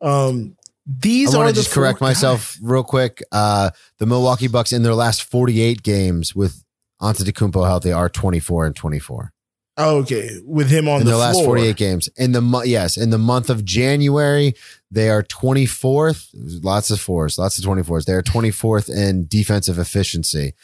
[0.00, 0.56] Um,
[0.86, 3.22] these I are want to just correct four myself real quick.
[3.30, 6.64] Uh, the Milwaukee Bucks in their last 48 games with
[7.00, 9.41] Antetokounmpo healthy are 24 and 24 Oh,
[9.78, 11.56] okay, with him on in the their last floor.
[11.56, 12.08] 48 games.
[12.16, 14.54] In the mo- yes, in the month of January,
[14.90, 16.28] they are 24th.
[16.62, 18.04] Lots of fours, lots of 24s.
[18.04, 20.54] They are 24th in defensive efficiency,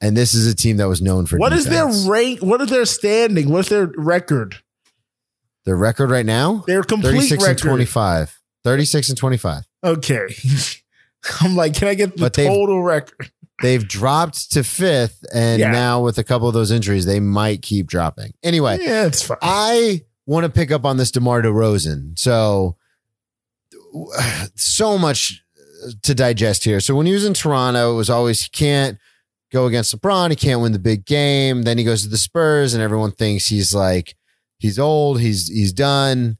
[0.00, 2.40] and this is a team that was known for What is their rank?
[2.40, 3.50] What is their standing?
[3.50, 4.56] What's their record?
[5.64, 6.64] their record right now?
[6.66, 8.40] Their complete 36 and 25.
[8.64, 9.64] 36 and 25.
[9.84, 10.26] Okay.
[11.40, 13.30] I'm like, can I get the But total record?
[13.60, 15.70] They've dropped to fifth, and Yeah.
[15.72, 18.32] now with a couple of those injuries, they might keep dropping.
[18.42, 19.38] Anyway, Yeah, it's fine.
[19.42, 22.18] I want to pick up on this DeMar DeRozan.
[22.18, 22.76] So,
[24.54, 25.42] so much
[26.02, 26.80] to digest here.
[26.80, 28.98] So when he was in Toronto, it was always he can't
[29.52, 30.30] go against LeBron.
[30.30, 31.62] He can't win the big game.
[31.62, 34.14] Then he goes to the Spurs, and everyone thinks he's like
[34.58, 35.20] he's old.
[35.20, 36.37] He's he's done.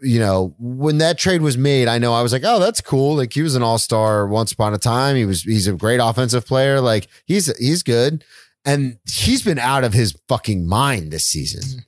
[0.00, 3.16] You know, when that trade was made, I know I was like, oh, that's cool.
[3.16, 5.16] Like he was an all star once upon a time.
[5.16, 6.80] He was he's a great offensive player.
[6.80, 8.24] Like he's he's good.
[8.64, 11.84] And he's been out of his fucking mind this season.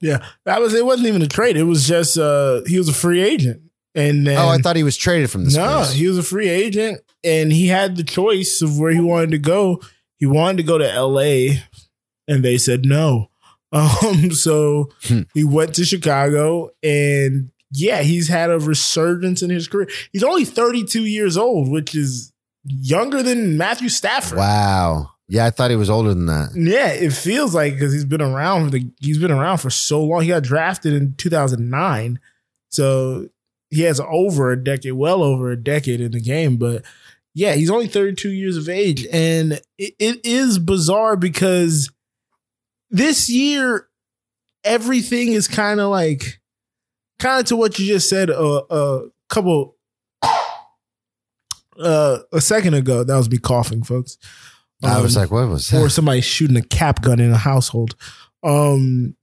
[0.00, 0.74] yeah, that was.
[0.74, 1.56] It wasn't even a trade.
[1.56, 3.62] It was just uh he was a free agent,
[3.94, 6.48] and then, Oh, I thought he was traded from the no, he was a free
[6.48, 9.80] agent, and he had the choice of where he wanted to go.
[10.16, 11.62] He wanted to go to L.A.,
[12.26, 13.30] and they said no.
[13.72, 15.22] Um, so Hmm.
[15.34, 19.88] he went to Chicago, and yeah, he's had a resurgence in his career.
[20.12, 22.32] He's only 32 years old, which is
[22.64, 24.38] younger than Matthew Stafford.
[24.38, 25.10] wow.
[25.30, 26.52] Yeah, I thought he was older than that.
[26.56, 30.22] Yeah, it feels like because he's been around the he's been around for so long.
[30.22, 32.18] He got drafted in 2009,
[32.70, 33.28] so
[33.70, 36.56] he has over a decade, well over a decade in the game.
[36.56, 36.82] But
[37.34, 41.90] yeah, he's only 32 years of age, and it, it is bizarre because
[42.90, 43.88] this year
[44.64, 46.40] everything is kind of like
[47.18, 48.34] kind of to what you just said a,
[48.70, 49.76] a couple
[51.80, 53.04] uh a second ago.
[53.04, 54.18] That was me coughing, folks.
[54.82, 55.90] I was Um, like, what was or that?
[55.90, 57.94] somebody shooting a cap gun in a household.
[58.44, 59.16] Um,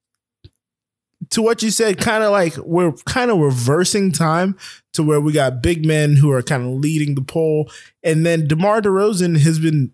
[1.32, 4.58] to what you said, kind of like we're kind of reversing time
[4.94, 7.72] to where we got big men who are kind of leading the poll,
[8.04, 9.92] and then DeMar DeRozan has been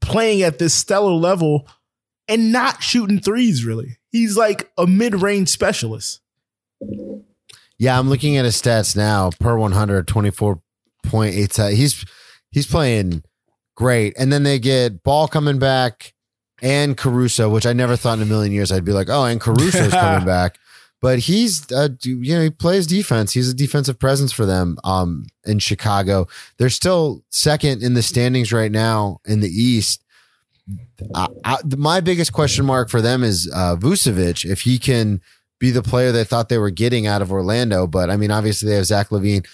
[0.00, 1.66] playing at this stellar level
[2.28, 3.64] and not shooting threes.
[3.64, 6.20] Really, he's like a mid-range specialist.
[7.78, 9.30] Yeah, I'm looking at his stats now.
[9.40, 11.74] Per 100, 24.8.
[11.74, 12.04] He's
[12.50, 13.22] he's playing
[13.74, 14.14] great.
[14.18, 16.14] And then they get Ball coming back
[16.62, 19.40] and Caruso, which I never thought in a million years I'd be like, oh, and
[19.40, 20.58] Caruso's coming back.
[21.00, 23.32] But he's, uh, you know, he plays defense.
[23.32, 26.26] He's a defensive presence for them um, in Chicago.
[26.56, 30.02] They're still second in the standings right now in the East.
[31.14, 34.44] I, I, my biggest question mark for them is uh, Vucevic.
[34.44, 35.20] If he can
[35.60, 38.68] be the player they thought they were getting out of Orlando, but I mean, obviously
[38.68, 39.46] they have Zach LaVine.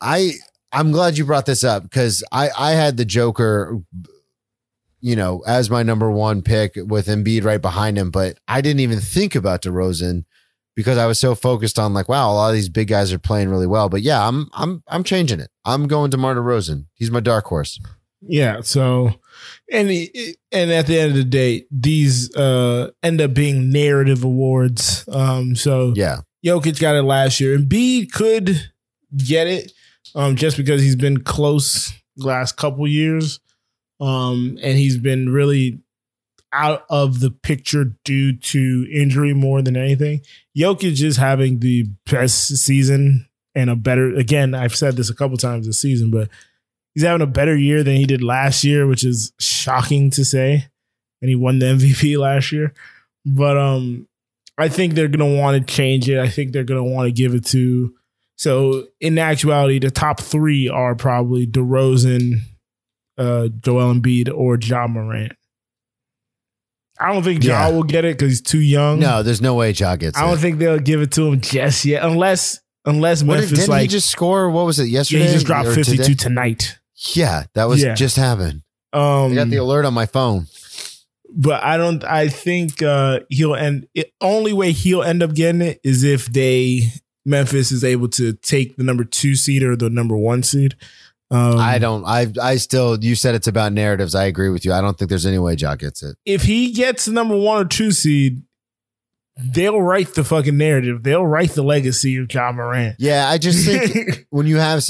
[0.00, 0.32] I
[0.72, 3.80] I'm glad you brought this up because I I had the Joker,
[5.00, 8.80] you know, as my number one pick with Embiid right behind him, but I didn't
[8.80, 10.24] even think about DeRozan
[10.74, 13.18] because I was so focused on like, wow, a lot of these big guys are
[13.18, 13.88] playing really well.
[13.88, 15.50] But yeah, I'm I'm I'm changing it.
[15.64, 16.86] I'm going to Marta DeRozan.
[16.94, 17.78] He's my dark horse.
[18.22, 18.60] Yeah.
[18.62, 19.14] So,
[19.70, 19.88] and
[20.52, 25.04] and at the end of the day, these uh end up being narrative awards.
[25.10, 25.54] Um.
[25.56, 26.18] So Yeah.
[26.44, 28.70] Jokic got it last year, and B could
[29.16, 29.72] get it,
[30.14, 33.40] um, just because he's been close last couple years,
[34.00, 35.80] um, and he's been really
[36.52, 40.20] out of the picture due to injury more than anything.
[40.56, 44.14] Jokic is having the best season and a better.
[44.14, 46.28] Again, I've said this a couple times this season, but
[46.94, 50.66] he's having a better year than he did last year, which is shocking to say.
[51.22, 52.72] And he won the MVP last year,
[53.26, 54.08] but um,
[54.56, 56.18] I think they're gonna want to change it.
[56.18, 57.94] I think they're gonna want to give it to.
[58.38, 62.36] So in actuality, the top three are probably DeRozan,
[63.18, 65.32] uh, Joel Embiid, or Ja Morant.
[66.98, 67.74] I don't think Ja Yeah.
[67.74, 68.98] will get it because he's too young.
[69.00, 70.22] No, there's no way Ja gets it.
[70.22, 70.40] I don't it.
[70.40, 73.82] think they'll give it to him just yet, unless unless What did, Memphis didn't like
[73.82, 74.50] he just score?
[74.50, 75.26] What was it yeah, yesterday?
[75.26, 76.78] he just dropped fifty two tonight.
[77.14, 77.94] Yeah, that was Yeah.
[77.94, 78.62] just happened.
[78.92, 80.46] Um, I got the alert on my phone.
[81.32, 82.02] but I don't.
[82.04, 83.86] I think uh, he'll end.
[83.94, 86.82] It, only way he'll end up getting it is if they
[87.24, 90.74] Memphis is able to take the number two seed or the number one seed.
[91.30, 92.04] Um, I don't.
[92.04, 92.98] I I still.
[93.02, 94.16] You said it's about narratives.
[94.16, 94.72] I agree with you.
[94.72, 96.16] I don't think there's any way Jock gets it.
[96.26, 98.42] If he gets the number one or two seed,
[99.38, 101.04] they'll write the fucking narrative.
[101.04, 102.96] They'll write the legacy of Ja Morant.
[102.98, 104.82] Yeah, I just think when you have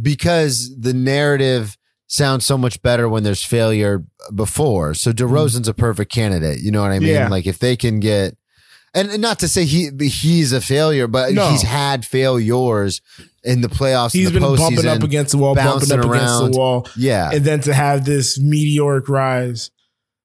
[0.00, 1.76] because the narrative
[2.06, 4.94] sounds so much better when there's failure before.
[4.94, 6.60] So DeRozan's a perfect candidate.
[6.60, 7.08] You know what I mean?
[7.10, 7.28] Yeah.
[7.28, 8.36] Like if they can get
[8.92, 11.48] and and not to say he he's a failure, but No.
[11.50, 13.00] he's had failures
[13.44, 14.12] in the playoffs.
[14.12, 16.50] He's the been bumping up against the wall, bumping up against around.
[16.52, 19.70] the wall, Yeah, and then to have this meteoric rise.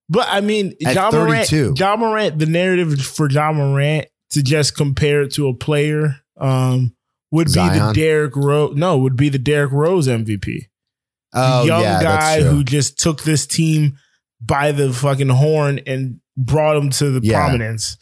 [0.10, 1.56] But I mean, At John 32.
[1.66, 6.16] Morant, Ja Morant, the narrative for Ja Morant to just compare it to a player
[6.38, 6.96] um,
[7.32, 8.76] would be the Derrick Rose.
[8.76, 10.68] No, would be the Derrick Rose MVP.
[11.34, 13.98] oh young yeah, guy who just took this team
[14.42, 17.40] by the fucking horn and brought them to the Yeah.
[17.42, 17.98] prominence.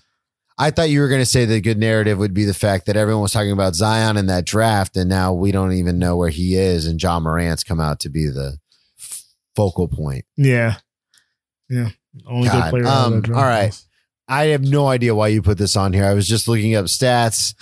[0.57, 2.95] I thought you were going to say the good narrative would be the fact that
[2.95, 6.29] everyone was talking about Zion in that draft, and now we don't even know where
[6.29, 8.57] he is, and Ja Morant's come out to be the
[8.99, 9.23] f-
[9.55, 10.25] focal point.
[10.37, 10.75] Yeah,
[11.69, 11.89] yeah.
[12.27, 12.71] Only God.
[12.71, 12.93] good player.
[12.93, 13.73] Um, all right.
[14.27, 16.05] I have no idea why you put this on here.
[16.05, 17.55] I was just looking up stats,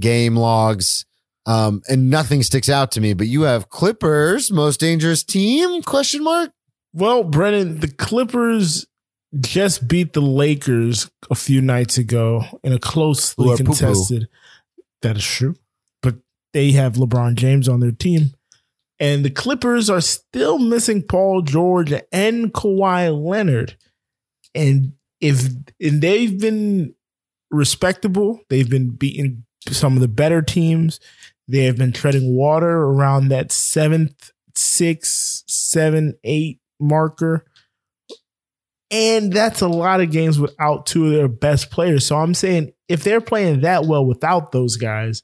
[0.00, 1.04] game logs,
[1.48, 3.14] um, and nothing sticks out to me.
[3.14, 5.82] But you have Clippers, most dangerous team?
[5.82, 6.50] Question mark.
[6.92, 8.86] Well, Brennan, the Clippers
[9.40, 13.64] just beat the Lakers a few nights ago in a closely are poo-poo.
[13.64, 14.28] contested.
[15.02, 15.54] That is true,
[16.02, 16.16] but
[16.52, 18.34] they have LeBron James on their team,
[18.98, 23.76] and the Clippers are still missing Paul George and Kawhi Leonard,
[24.54, 25.48] and if
[25.80, 26.94] and they've been
[27.50, 31.00] respectable, they've been beating some of the better teams.
[31.48, 37.46] They have been treading water around that seventh, six, seven, eight marker.
[38.90, 42.06] And that's a lot of games without two of their best players.
[42.06, 45.22] So I'm saying if they're playing that well without those guys,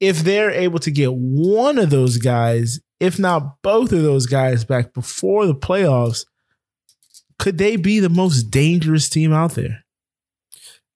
[0.00, 4.64] if they're able to get one of those guys, if not both of those guys
[4.64, 6.24] back before the playoffs,
[7.38, 9.84] could they be the most dangerous team out there?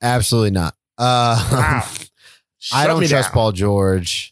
[0.03, 0.75] Absolutely not.
[0.99, 1.89] Uh, Wow.
[2.73, 3.33] I don't trust down.
[3.33, 4.32] Paul George.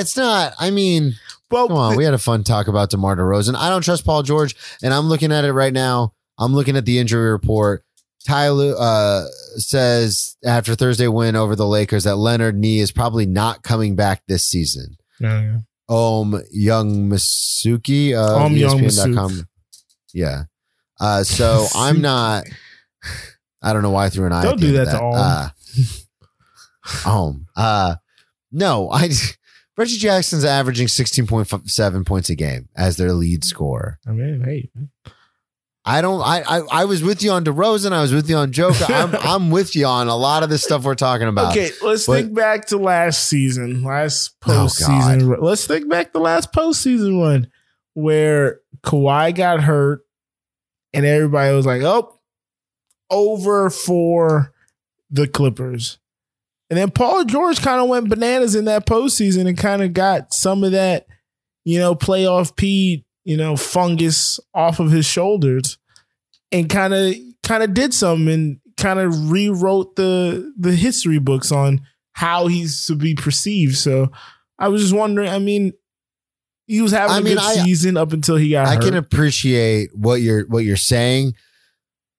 [0.00, 0.54] It's not.
[0.58, 1.14] I mean,
[1.50, 1.96] Well, come on.
[1.96, 3.54] We had a fun talk about DeMar DeRozan.
[3.56, 6.12] I don't trust Paul George, and I'm looking at it right now.
[6.38, 7.84] I'm looking at the injury report.
[8.26, 9.24] Tyler uh,
[9.56, 14.22] says after Thursday win over the Lakers that Leonard knee is probably not coming back
[14.26, 14.96] this season.
[15.20, 15.58] Yeah, yeah.
[15.88, 19.46] Om Young Masuki of Om Young ESPN.com.
[20.12, 20.42] Yeah.
[20.98, 22.44] Uh, so I'm not.
[23.62, 24.42] I don't know why I threw an eye.
[24.42, 25.14] Don't do that of to Om.
[25.14, 25.48] Uh,
[27.06, 27.46] Om.
[27.56, 27.94] Uh,
[28.50, 29.10] no, I.
[29.76, 33.98] Reggie Jackson's averaging 16.7 points a game as their lead scorer.
[34.06, 34.70] I mean, hey,
[35.84, 36.20] I don't.
[36.22, 37.92] I, I I was with you on DeRozan.
[37.92, 38.84] I was with you on Joker.
[38.88, 41.52] I'm I'm with you on a lot of the stuff we're talking about.
[41.52, 45.28] Okay, let's But- think back to last season, last Oh, postseason.
[45.30, 45.40] run.
[45.40, 47.48] let's think back to last postseason one
[47.94, 50.00] where Kawhi got hurt
[50.92, 52.18] and everybody was like, "Oh,
[53.10, 54.52] over for
[55.10, 55.98] the Clippers."
[56.70, 60.34] And then Paul George kind of went bananas in that postseason and kind of got
[60.34, 61.06] some of that,
[61.64, 65.78] you know, playoff P, you know, fungus off of his shoulders
[66.50, 71.52] and kind of kind of did some and kind of rewrote the the history books
[71.52, 71.80] on
[72.12, 73.76] how he's to be perceived.
[73.76, 74.10] So
[74.58, 75.72] I was just wondering, I mean,
[76.66, 78.74] he was having I a mean, good I- uh, season up until he got I
[78.74, 78.82] hurt.
[78.84, 81.34] can appreciate what you're what you're saying,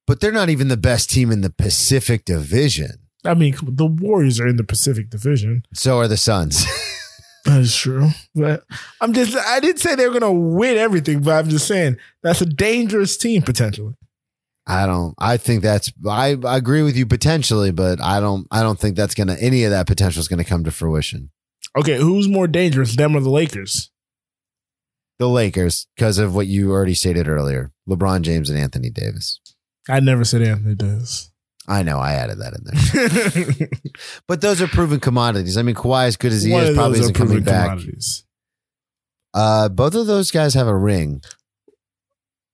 [0.06, 3.07] but they're not even the best team in the Pacific Division.
[3.26, 5.64] I mean, the Warriors are in the Pacific Division.
[5.74, 6.66] So are the Suns.
[7.48, 8.10] That is true.
[8.36, 8.66] But
[9.00, 12.42] I'm just I didn't say they were gonna win everything, but I'm just saying that's
[12.42, 13.94] a dangerous team potentially.
[14.68, 15.16] I don't.
[15.18, 15.94] I think that's.
[16.06, 18.48] I, I agree with you potentially, but I don't.
[18.52, 19.38] I don't think that's gonna.
[19.40, 21.32] Any of that potential is gonna come to fruition.
[21.78, 23.92] Okay, who's more dangerous, them or the Lakers?
[25.20, 29.40] The Lakers, because of what you already stated earlier, LeBron James and Anthony Davis.
[29.88, 31.32] I never said Anthony Davis.
[31.68, 33.70] I know I added that in there,
[34.28, 35.58] but those are proven commodities.
[35.58, 37.80] I mean, Kawhi, as good as he One is, probably isn't coming back.
[39.34, 41.22] Uh, both of those guys have a ring.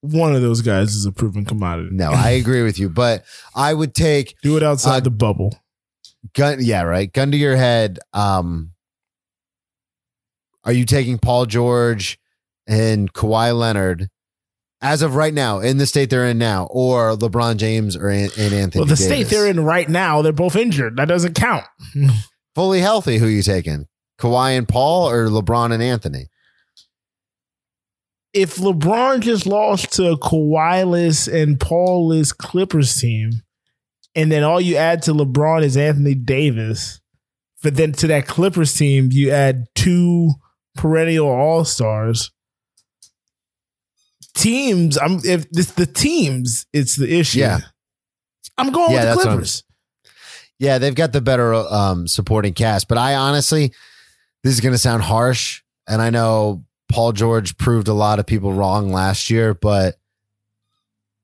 [0.01, 1.89] One of those guys is a proven commodity.
[1.91, 3.23] No, I agree with you, but
[3.55, 5.53] I would take Do it outside Uh, the bubble.
[6.33, 6.57] gun.
[6.59, 7.11] Yeah, right.
[7.13, 7.99] Gun to your head.
[8.13, 8.71] Um,
[10.65, 12.19] are you taking Paul George
[12.67, 14.09] and Kawhi Leonard
[14.83, 18.29] as of right now in the state they're in now, or LeBron James or An-
[18.37, 18.81] and Anthony?
[18.81, 19.05] Well, the Davis?
[19.05, 20.97] state they're in right now, they're both injured.
[20.97, 21.65] That doesn't count.
[22.55, 23.17] fully healthy.
[23.17, 23.87] Who you taking?
[24.19, 26.27] Kawhi and Paul, or LeBron and Anthony?
[28.33, 33.43] if LeBron just lost to Kawhi-less and Paul-less Clippers team,
[34.15, 36.99] and then all you add to LeBron is Anthony Davis,
[37.61, 40.31] but then to that Clippers team you add two
[40.75, 42.31] perennial All Stars.
[44.35, 47.39] Teams, I'm if it's the teams, it's the issue.
[47.39, 47.59] Yeah.
[48.57, 49.63] I'm going Yeah, with the Clippers.
[50.59, 52.87] Yeah, they've got the better um, supporting cast.
[52.87, 53.73] But I honestly,
[54.43, 58.25] this is going to sound harsh, and I know Paul George proved a lot of
[58.25, 59.97] people wrong last year, but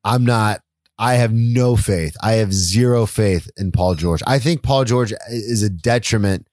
[0.03, 0.61] I'm not.
[0.97, 2.17] I have no faith.
[2.21, 4.21] I have zero faith in Paul George.
[4.27, 6.47] I think Paul George is a detriment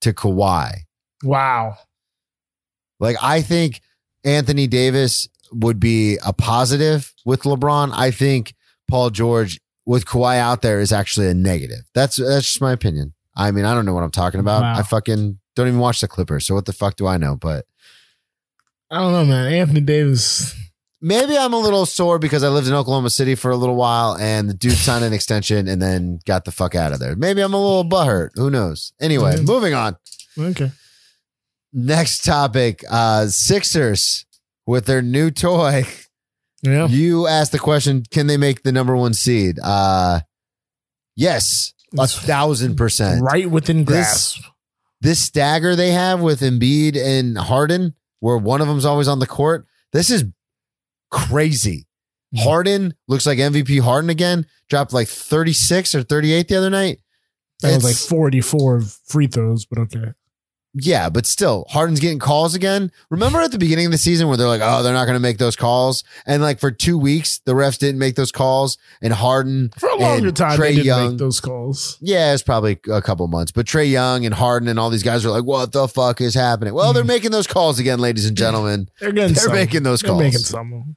[0.00, 0.72] to Kawhi.
[1.22, 1.76] Wow.
[2.98, 3.82] Like I think
[4.24, 7.92] Anthony Davis would be a positive with LeBron.
[7.94, 8.54] I think
[8.88, 11.80] Paul George with Kawhi out there is actually a negative.
[11.94, 13.14] That's that's just my opinion.
[13.36, 14.62] I mean, I don't know what I'm talking about.
[14.62, 14.74] Wow.
[14.76, 17.36] I fucking don't even watch the Clippers, so what the fuck do I know?
[17.36, 17.66] But
[18.90, 19.52] I don't know, man.
[19.52, 20.54] Anthony Davis.
[21.00, 24.16] maybe I'm a little sore because I lived in Oklahoma City for a little while
[24.18, 27.16] and the dude signed an extension and then got the fuck out of there.
[27.16, 28.30] Maybe I'm a little butthurt.
[28.34, 28.92] Who knows?
[29.00, 29.96] Anyway, moving on.
[30.38, 30.70] Okay.
[31.72, 34.26] Next topic, uh Sixers
[34.66, 35.84] with their new toy.
[36.64, 36.86] Yeah.
[36.86, 39.58] You asked the question, can they make the number one seed?
[39.60, 40.20] Uh
[41.16, 43.20] yes, a thousand percent.
[43.20, 43.86] Right within This-
[44.36, 44.44] grasp.
[45.00, 49.26] This stagger they have with Embiid and Harden, where one of them's always on the
[49.26, 50.22] court, this is
[51.10, 51.88] crazy.
[52.32, 52.44] Mm-hmm.
[52.48, 54.46] Harden looks like MVP Harden again.
[54.68, 57.00] Dropped like 36 or 38 the other night.
[57.62, 60.12] That was like 44 free throws, but okay.
[60.74, 62.92] Yeah, but still, Harden's getting calls again.
[63.10, 65.20] Remember at the beginning of the season where they're like, oh, they're not going to
[65.20, 66.02] make those calls?
[66.24, 68.78] And like for two weeks, the refs didn't make those calls.
[69.02, 71.98] And Harden, For a longer and time, Trae Young, make those calls.
[72.00, 73.52] yeah, it's probably a couple months.
[73.52, 76.34] But Trae Young and Harden and all these guys are like, what the fuck is
[76.34, 76.72] happening?
[76.72, 77.08] Well, they're mm.
[77.08, 78.88] making those calls again, ladies and gentlemen.
[79.00, 79.52] They're getting They're some.
[79.52, 80.96] making those calls, They're making some of them.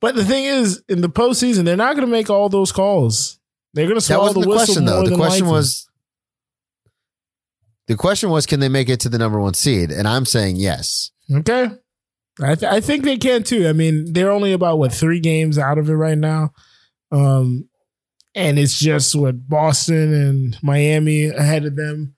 [0.00, 3.38] But the thing is, in the postseason, they're not going to make all those calls.
[3.74, 5.02] They're going to That swallow wasn't the the whistle question, though.
[5.02, 5.56] The question likely.
[5.56, 5.87] was,
[7.88, 9.90] the question was, can they make it to the number one seed?
[9.90, 11.10] And I'm saying yes.
[11.32, 11.70] Okay.
[12.40, 13.66] I, th- I think they can too.
[13.66, 16.52] I mean, they're only about what three games out of it right now,
[17.10, 17.68] um,
[18.34, 22.14] and it's just what Boston and Miami ahead of them.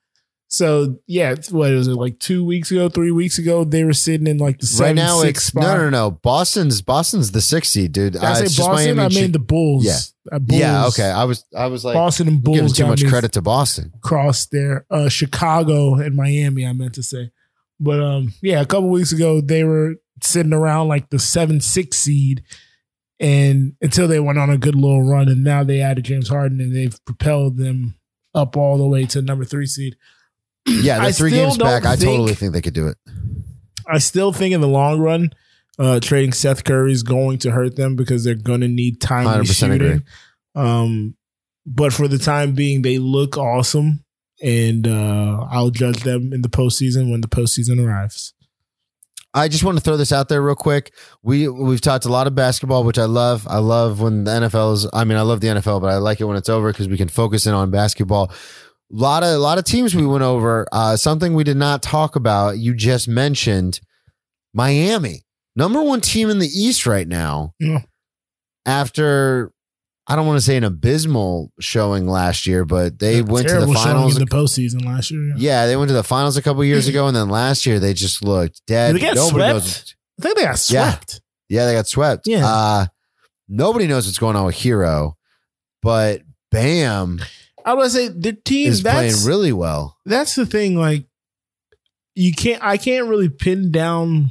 [0.52, 3.62] So yeah, what was it like two weeks ago, three weeks ago?
[3.62, 5.62] They were sitting in like the right now, six it's spot.
[5.62, 6.10] no, no, no.
[6.10, 8.14] Boston's Boston's the sixth seed, dude.
[8.14, 8.96] Did I Uh, say Boston?
[8.96, 9.84] Miami I mean the Bulls.
[9.84, 9.98] Yeah.
[10.32, 10.60] Uh, Bulls.
[10.60, 11.08] Yeah, okay.
[11.08, 13.92] I was, I was like Boston and giving Bulls too much credit to Boston.
[14.02, 14.86] crossed there.
[14.90, 17.30] Uh, Chicago and Miami, I meant to say.
[17.78, 21.98] But um, yeah, a couple weeks ago they were sitting around like the seven six
[21.98, 22.42] seed,
[23.20, 26.60] and until they went on a good little run, and now they added James Harden
[26.60, 27.94] and they've propelled them
[28.34, 29.96] up all the way to number three seed.
[30.66, 31.84] Yeah, I they're three games back.
[31.84, 32.96] I totally think they could do it.
[33.86, 35.30] I still think in the long run,
[35.78, 39.46] uh, trading Seth Curry is going to hurt them because they're going to need timely
[39.46, 39.74] 100% shooting.
[39.74, 40.00] agree.
[40.54, 41.16] Um,
[41.66, 44.04] but for the time being, they look awesome,
[44.42, 48.34] and uh, I'll judge them in the postseason when the postseason arrives.
[49.32, 50.92] I just want to throw this out there real quick.
[51.22, 53.46] We we've talked a lot of basketball, which I love.
[53.48, 54.88] I love when the NFL is.
[54.92, 56.96] I mean, I love the NFL, but I like it when it's over because we
[56.96, 58.32] can focus in on basketball.
[58.92, 60.66] A lot of a lot of teams we went over.
[60.72, 62.58] Uh, something we did not talk about.
[62.58, 63.80] You just mentioned
[64.52, 65.22] Miami,
[65.54, 67.54] number one team in the East right now.
[67.60, 67.82] Yeah.
[68.66, 69.52] After
[70.06, 73.72] I don't want to say an abysmal showing last year, but they went to the
[73.72, 74.16] finals.
[74.16, 75.20] in the postseason last year.
[75.28, 75.34] Yeah.
[75.36, 77.94] yeah, they went to the finals a couple years ago, and then last year they
[77.94, 78.92] just looked dead.
[78.92, 79.52] Did they get Nobody swept?
[79.54, 79.94] knows.
[80.18, 80.90] I think they got Yeah.
[80.90, 81.20] swept.
[81.48, 82.26] Yeah, they got swept.
[82.26, 82.44] Yeah.
[82.46, 82.86] Uh,
[83.48, 85.12] nobody knows what's going on with Herro,
[85.80, 87.20] but Bam
[87.70, 89.96] I was say the team is playing really well.
[90.04, 90.76] that's the thing.
[90.76, 91.04] Like
[92.14, 94.30] you can't, I can't really pin down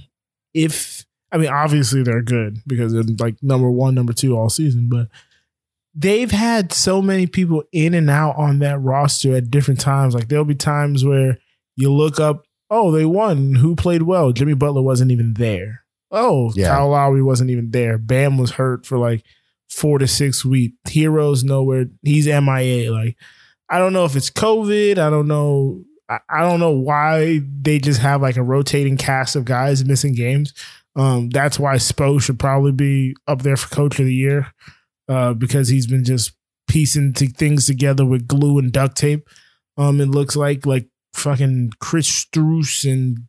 [0.54, 4.88] if I mean obviously they're good because they're like number one, number two all season,
[4.90, 5.08] but
[5.96, 10.14] they've had so many people in and out on that roster at different times.
[10.14, 11.38] Like there'll be times where
[11.76, 13.56] you look up, oh, they won.
[13.56, 14.32] Who played well?
[14.32, 15.84] Jimmy Butler wasn't even there.
[16.12, 16.70] Oh, Yeah.
[16.70, 17.98] Kyle Lowry wasn't even there.
[17.98, 19.24] Bam was hurt for like
[19.70, 20.76] four to six weeks.
[20.92, 21.86] Herro's nowhere.
[22.04, 22.92] He's MIA.
[22.92, 23.18] Like
[23.70, 24.98] I don't know if it's COVID.
[24.98, 25.84] I don't know.
[26.10, 30.14] I, I don't know why they just have like a rotating cast of guys missing
[30.14, 30.54] games.
[30.96, 34.54] Um, that's why Spo should probably be up there for Coach of the Year
[35.08, 36.34] uh, because he's been just
[36.68, 39.28] piecing t- things together with glue and duct tape.
[39.78, 43.20] Um, it looks like like fucking Chris Strus and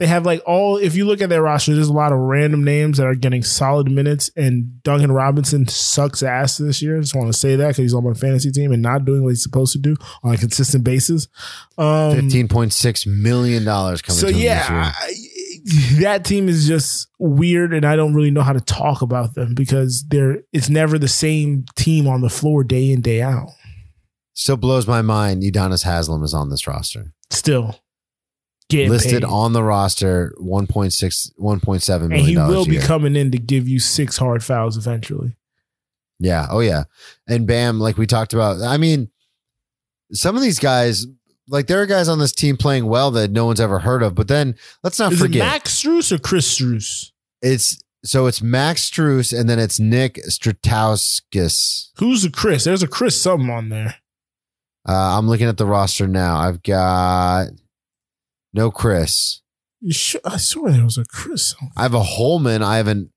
[0.00, 0.78] they have like all.
[0.78, 3.42] If you look at their roster, there's a lot of random names that are getting
[3.44, 4.30] solid minutes.
[4.34, 6.96] And Duncan Robinson sucks ass this year.
[6.96, 9.22] I just want to say that because he's on my fantasy team and not doing
[9.22, 11.28] what he's supposed to do on a consistent basis.
[11.78, 14.18] Um, Fifteen point six million dollars coming.
[14.18, 14.78] so to yeah, this year.
[14.80, 15.26] I-
[16.00, 19.54] that team is just weird, and I don't really know how to talk about them
[19.54, 23.50] because they're it's never the same team on the floor day in day out.
[24.32, 25.42] still blows my mind.
[25.42, 27.78] Udonis Haslem is on this roster, Still
[28.70, 29.24] getting listed paid.
[29.24, 32.56] on the roster 1.6, 1.7 and million he dollars.
[32.56, 32.82] will be year.
[32.82, 35.36] coming in to give you six hard fouls eventually.
[36.18, 36.46] Yeah.
[36.50, 36.84] Oh yeah.
[37.28, 38.60] And Bam, like we talked about.
[38.62, 39.10] I mean,
[40.12, 41.06] some of these guys,
[41.48, 44.14] like there are guys on this team playing well that no one's ever heard of.
[44.14, 47.10] But then let's not Is it forget Max Strus or Chris Strus?
[47.42, 51.90] it's so it's Max Strus and then it's Nick Stratowskis.
[51.98, 52.64] Who's the Chris?
[52.64, 53.96] There's a Chris something on there.
[54.88, 56.36] Uh, I'm looking at the roster now.
[56.38, 57.48] I've got
[58.52, 59.42] no Chris.
[59.80, 59.94] You?
[60.24, 61.54] I swear there was a Chris.
[61.76, 62.62] I have a Holman.
[62.62, 63.10] I have an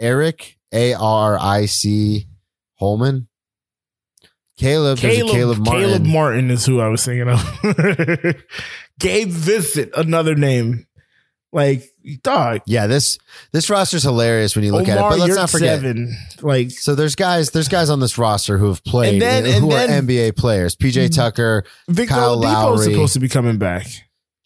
[0.00, 2.26] Eric A R I C
[2.76, 3.28] Holman.
[4.56, 4.98] Caleb.
[4.98, 5.82] Caleb, Caleb Martin.
[5.82, 8.36] Caleb Martin is who I was thinking of.
[9.00, 10.86] Gabe Vincent, another name.
[11.52, 11.84] Like,
[12.22, 12.60] dog.
[12.66, 13.18] yeah, this
[13.52, 15.10] this roster's hilarious when you look Omar at it.
[15.10, 15.80] But let's not forget.
[15.80, 16.16] Seven.
[16.42, 19.70] Like, So there's guys, there's guys on this roster who have played, And then- who
[19.70, 20.76] and are then- NBA players.
[20.76, 22.92] PJ Tucker, Victor Kyle Oladipo is Lowry.
[22.92, 23.86] supposed to be coming back.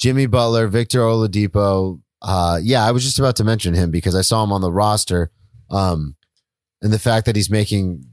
[0.01, 2.01] Jimmy Butler, Victor Oladipo.
[2.23, 4.73] Uh, yeah, I was just about to mention him because I saw him on the
[4.73, 5.31] roster.
[5.71, 6.17] Um,
[6.83, 8.05] and the fact that he's making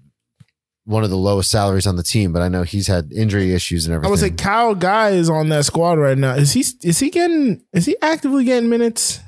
[0.86, 3.86] one of the lowest salaries on the team, but I know he's had injury issues
[3.86, 4.08] and everything.
[4.08, 6.34] I would say Kyle Guy is on that squad right now.
[6.36, 6.64] Is he?
[6.84, 7.64] Is he getting?
[7.74, 9.20] Is he actively getting minutes?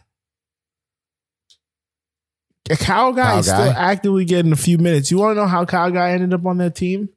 [2.76, 3.53] Kyle Guy Kyle is Guy?
[3.53, 5.11] still actively getting a few minutes.
[5.11, 7.09] You want to know how Kyle Guy ended up on that team?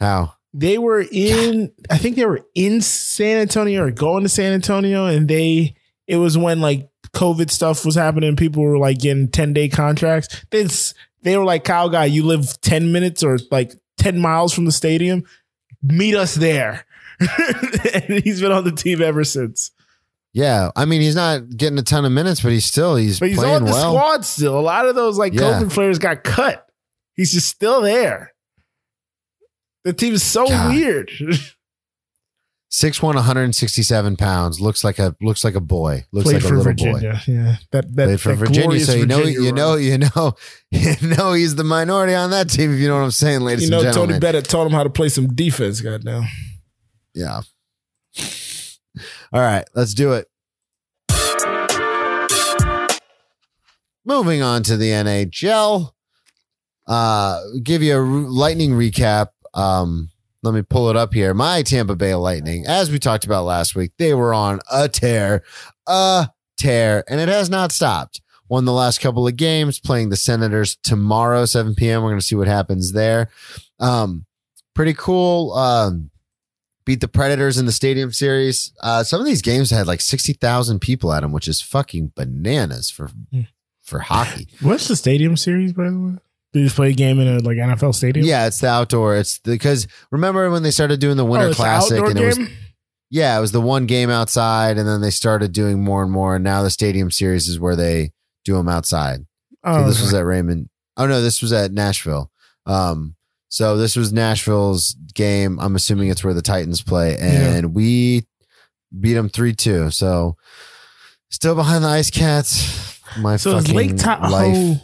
[0.00, 0.34] How?
[0.52, 1.72] They were in.
[1.90, 5.74] I think they were in San Antonio or going to San Antonio, and they.
[6.06, 8.36] It was when like COVID stuff was happening.
[8.36, 10.44] People were like getting ten day contracts.
[10.50, 12.04] This they were like Kyle Guy.
[12.06, 15.24] You live ten minutes or like ten miles from the stadium.
[15.82, 16.86] Meet us there.
[17.20, 19.70] and he's been on the team ever since.
[20.36, 23.30] Yeah, I mean he's not getting a ton of minutes, but he's still he's, But
[23.30, 23.94] he's playing on the well.
[23.94, 24.58] squad still.
[24.58, 25.40] A lot of those like Yeah.
[25.62, 26.66] COVID players got cut.
[27.14, 28.34] He's just still there.
[29.84, 30.74] The team is so God.
[30.74, 31.10] weird.
[32.68, 34.60] Six one, 167 pounds.
[34.60, 36.04] Looks like a looks like a boy.
[36.12, 36.92] Looks Played like a little boy.
[36.98, 37.22] Virginia.
[37.26, 40.34] Yeah, that that Played for that Virginia, so you know, Virginia you know, you know,
[40.70, 42.74] you know, he's the minority on that team.
[42.74, 44.18] If you know what I'm saying, ladies and You know, and Tony.
[44.18, 45.80] Bennett taught him how to play some defense.
[45.80, 46.24] Goddamn.
[47.14, 47.40] Yeah.
[49.32, 50.28] All right, let's do it.
[54.04, 55.90] Moving on to the NHL.
[56.86, 59.28] Uh, give you a lightning recap.
[59.54, 60.10] Um,
[60.42, 61.34] let me pull it up here.
[61.34, 65.42] My Tampa Bay Lightning, as we talked about last week, they were on a tear,
[65.88, 68.20] a tear, and it has not stopped.
[68.48, 72.02] Won the last couple of games, playing the Senators tomorrow, 7 p.m.
[72.02, 73.28] We're going to see what happens there.
[73.80, 74.24] Um,
[74.72, 75.52] pretty cool.
[75.54, 76.10] Um,
[76.86, 78.72] beat the Predators in the Stadium Series.
[78.80, 82.88] Uh, some of these games had like 60,000 people at them, which is fucking bananas
[82.90, 83.10] for
[83.82, 84.48] for hockey.
[84.62, 86.12] What's the stadium series, by the way?
[86.52, 88.24] Did you just play a game in a like NFL stadium?
[88.24, 89.16] Yeah, it's the outdoor.
[89.16, 92.18] It's because remember when they started doing the Oh, Winter it's an Classic outdoor and
[92.18, 92.38] it was
[93.10, 96.34] yeah, it was the one game outside, and then they started doing more and more.
[96.36, 98.12] And now the Stadium Series is where they
[98.44, 99.26] do them outside.
[99.62, 100.04] Oh, So this okay.
[100.06, 100.68] was at Raymond.
[100.96, 102.30] Oh no, this was at Nashville.
[102.64, 103.14] Um,
[103.48, 105.58] so this was Nashville's game.
[105.58, 108.26] I'm assuming it's where the Titans play, and we
[108.98, 109.90] beat them three two.
[109.90, 110.36] So
[111.30, 113.00] still behind the Ice Cats.
[113.18, 114.30] My so fucking Lake Tahoe.
[114.30, 114.80] life.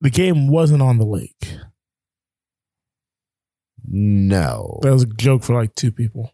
[0.00, 1.56] The game wasn't on the lake.
[3.84, 4.78] No.
[4.82, 6.32] That was a joke for like two people.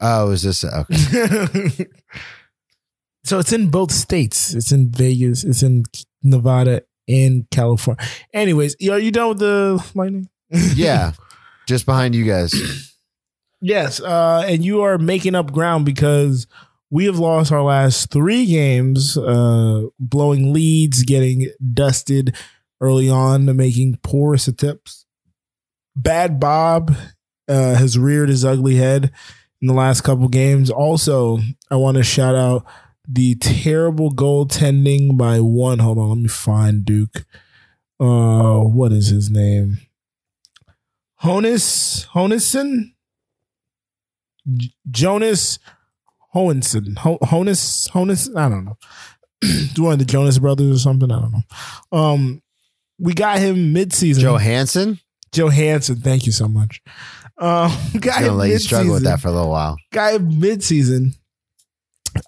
[0.00, 1.86] Oh, is this okay?
[3.24, 4.54] so it's in both states.
[4.54, 5.44] It's in Vegas.
[5.44, 5.84] It's in
[6.22, 8.04] Nevada and California.
[8.32, 10.28] Anyways, are you done with the lightning?
[10.74, 11.12] Yeah,
[11.66, 12.92] just behind you guys.
[13.60, 16.46] Yes, uh, and you are making up ground because
[16.90, 22.36] we have lost our last three games, uh, blowing leads, getting dusted
[22.80, 25.06] early on, making porous attempts.
[25.96, 26.94] Bad Bob
[27.48, 29.10] uh, has reared his ugly head
[29.60, 30.70] in the last couple games.
[30.70, 31.38] Also,
[31.70, 32.66] I want to shout out
[33.08, 35.78] the terrible goaltending by one.
[35.78, 37.24] Hold on, let me find Duke.
[38.00, 39.78] Uh, what is his name?
[41.22, 42.94] Honus Honison?
[44.90, 45.58] Jonas
[46.34, 46.98] Hohenson.
[46.98, 48.34] Ho- Honus Honus.
[48.36, 48.76] I don't know.
[49.82, 51.10] One of the Jonas brothers or something.
[51.10, 51.96] I don't know.
[51.98, 52.42] Um,
[52.98, 54.22] we got him mid-season.
[54.22, 54.32] Joe
[55.32, 55.96] Johansson.
[55.96, 56.82] Thank you so much.
[57.38, 57.70] Um,
[58.00, 59.76] got Gonna let you struggle with that for a little while.
[59.92, 61.14] guy mid-season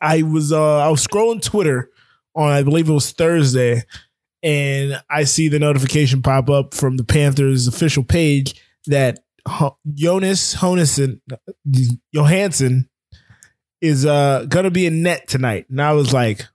[0.01, 1.91] i was uh i was scrolling twitter
[2.35, 3.83] on i believe it was thursday
[4.43, 8.55] and i see the notification pop up from the panthers official page
[8.87, 9.20] that
[9.93, 11.20] jonas Honeson,
[12.12, 12.89] johansson
[13.80, 16.47] is uh gonna be in net tonight and i was like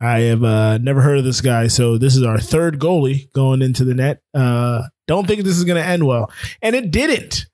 [0.00, 3.62] i have uh never heard of this guy so this is our third goalie going
[3.62, 6.30] into the net uh don't think this is gonna end well
[6.60, 7.46] and it didn't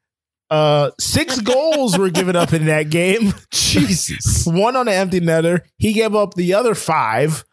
[0.50, 3.32] uh, six goals were given up in that game.
[3.50, 4.46] Jesus.
[4.46, 5.60] One on an empty netter.
[5.78, 7.44] He gave up the other five.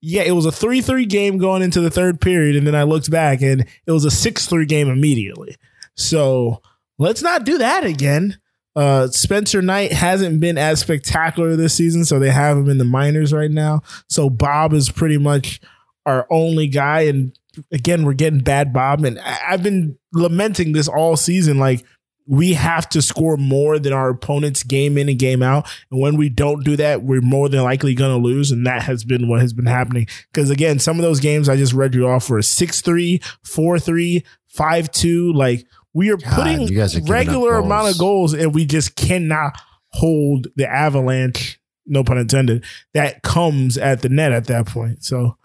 [0.00, 2.56] Yeah, it was a 3 3 game going into the third period.
[2.56, 5.56] And then I looked back and it was a 6 3 game immediately.
[5.94, 6.60] So
[6.98, 8.38] let's not do that again.
[8.74, 12.84] Uh, Spencer Knight hasn't been as spectacular this season, so they have him in the
[12.84, 13.80] minors right now.
[14.06, 15.60] So Bob is pretty much
[16.04, 17.02] our only guy.
[17.02, 17.36] And
[17.72, 19.02] again, we're getting bad Bob.
[19.04, 21.58] And I- I've been lamenting this all season.
[21.58, 21.84] Like,
[22.26, 25.68] we have to score more than our opponents game in and game out.
[25.90, 28.50] And when we don't do that, we're more than likely going to lose.
[28.50, 30.06] And that has been what has been happening.
[30.32, 33.78] Because again, some of those games I just read you off were 6 3, 4
[33.78, 35.32] 3, 5 2.
[35.32, 38.32] Like we are God, putting are regular amount of goals.
[38.32, 39.58] goals and we just cannot
[39.90, 45.04] hold the avalanche, no pun intended, that comes at the net at that point.
[45.04, 45.36] So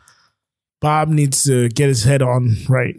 [0.81, 2.95] Bob needs to get his head on right.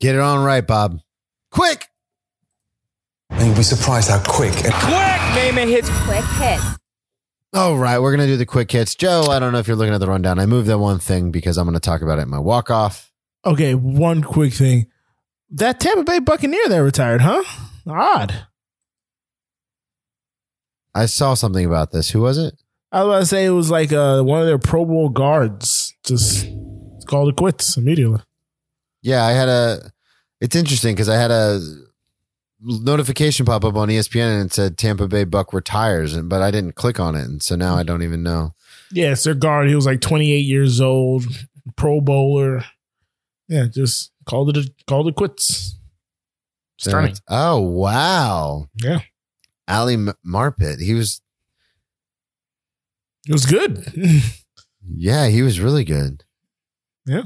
[0.00, 0.98] Get it on right, Bob.
[1.52, 1.86] Quick.
[3.34, 4.92] And you'll be surprised how quick and quick,
[5.34, 6.78] Naaman hits Quick hits.
[7.54, 8.94] All right, we're gonna do the quick hits.
[8.94, 10.38] Joe, I don't know if you're looking at the rundown.
[10.38, 13.12] I moved that one thing because I'm gonna talk about it in my walk off.
[13.44, 14.86] Okay, one quick thing.
[15.50, 17.42] That Tampa Bay Buccaneer that retired, huh?
[17.86, 18.46] Odd.
[20.94, 22.10] I saw something about this.
[22.10, 22.54] Who was it?
[22.90, 25.94] I was about to say it was like uh, one of their Pro Bowl guards
[26.04, 26.46] just
[27.06, 28.20] called it quits immediately.
[29.02, 29.90] Yeah, I had a.
[30.40, 31.60] It's interesting because I had a
[32.62, 36.50] notification pop up on ESPN and it said Tampa Bay Buck retires, and but I
[36.50, 38.54] didn't click on it, and so now I don't even know.
[38.90, 39.68] Yeah, it's their guard.
[39.68, 41.24] He was like 28 years old,
[41.76, 42.64] Pro Bowler.
[43.48, 45.76] Yeah, just called it a, called it quits.
[46.78, 47.16] Stunning.
[47.28, 49.00] Oh wow, Yeah,
[49.68, 50.80] Ali Marpet.
[50.80, 51.20] He was
[53.28, 53.84] it was good.
[54.96, 56.24] yeah, he was really good.
[57.06, 57.22] Yeah.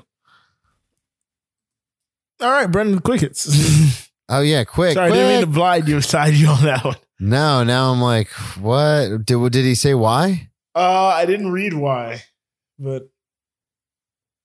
[2.41, 4.05] All right, Brendan, quick hits.
[4.29, 4.95] Oh yeah, quick.
[4.95, 6.97] Sorry, I didn't mean to blind you, side you on that one.
[7.20, 8.29] No, now I'm like,
[8.61, 9.95] what did did he say?
[9.95, 10.51] Why?
[10.74, 12.22] Uh, I didn't read why,
[12.79, 13.09] but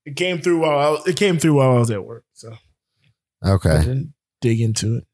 [0.05, 2.53] it came through while I was, it came through while I was at work, so
[3.43, 5.05] okay, I didn't dig into it.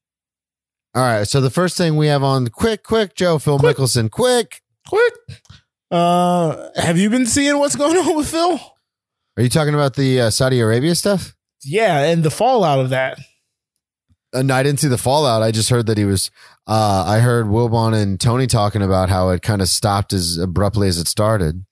[0.93, 1.28] All right.
[1.28, 3.78] So the first thing we have on quick, quick, Joe Phil Quick.
[3.78, 4.61] Mickelson, quick.
[4.88, 5.13] Quick,
[5.91, 8.59] uh, have you been seeing what's going on with Phil?
[9.36, 11.36] Are you talking about the uh, Saudi Arabia stuff?
[11.63, 13.20] Yeah, and the fallout of that.
[14.36, 15.41] I didn't see the fallout.
[15.41, 16.30] I just heard that he was.
[16.67, 20.88] Uh, I heard Wilbon and Tony talking about how it kind of stopped as abruptly
[20.89, 21.65] as it started.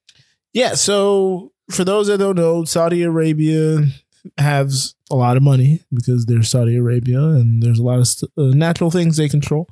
[0.54, 3.86] Yeah, so for those that don't know, Saudi Arabia
[4.38, 8.32] has a lot of money because they're Saudi Arabia, and there's a lot of st-
[8.38, 9.68] uh, natural things they control.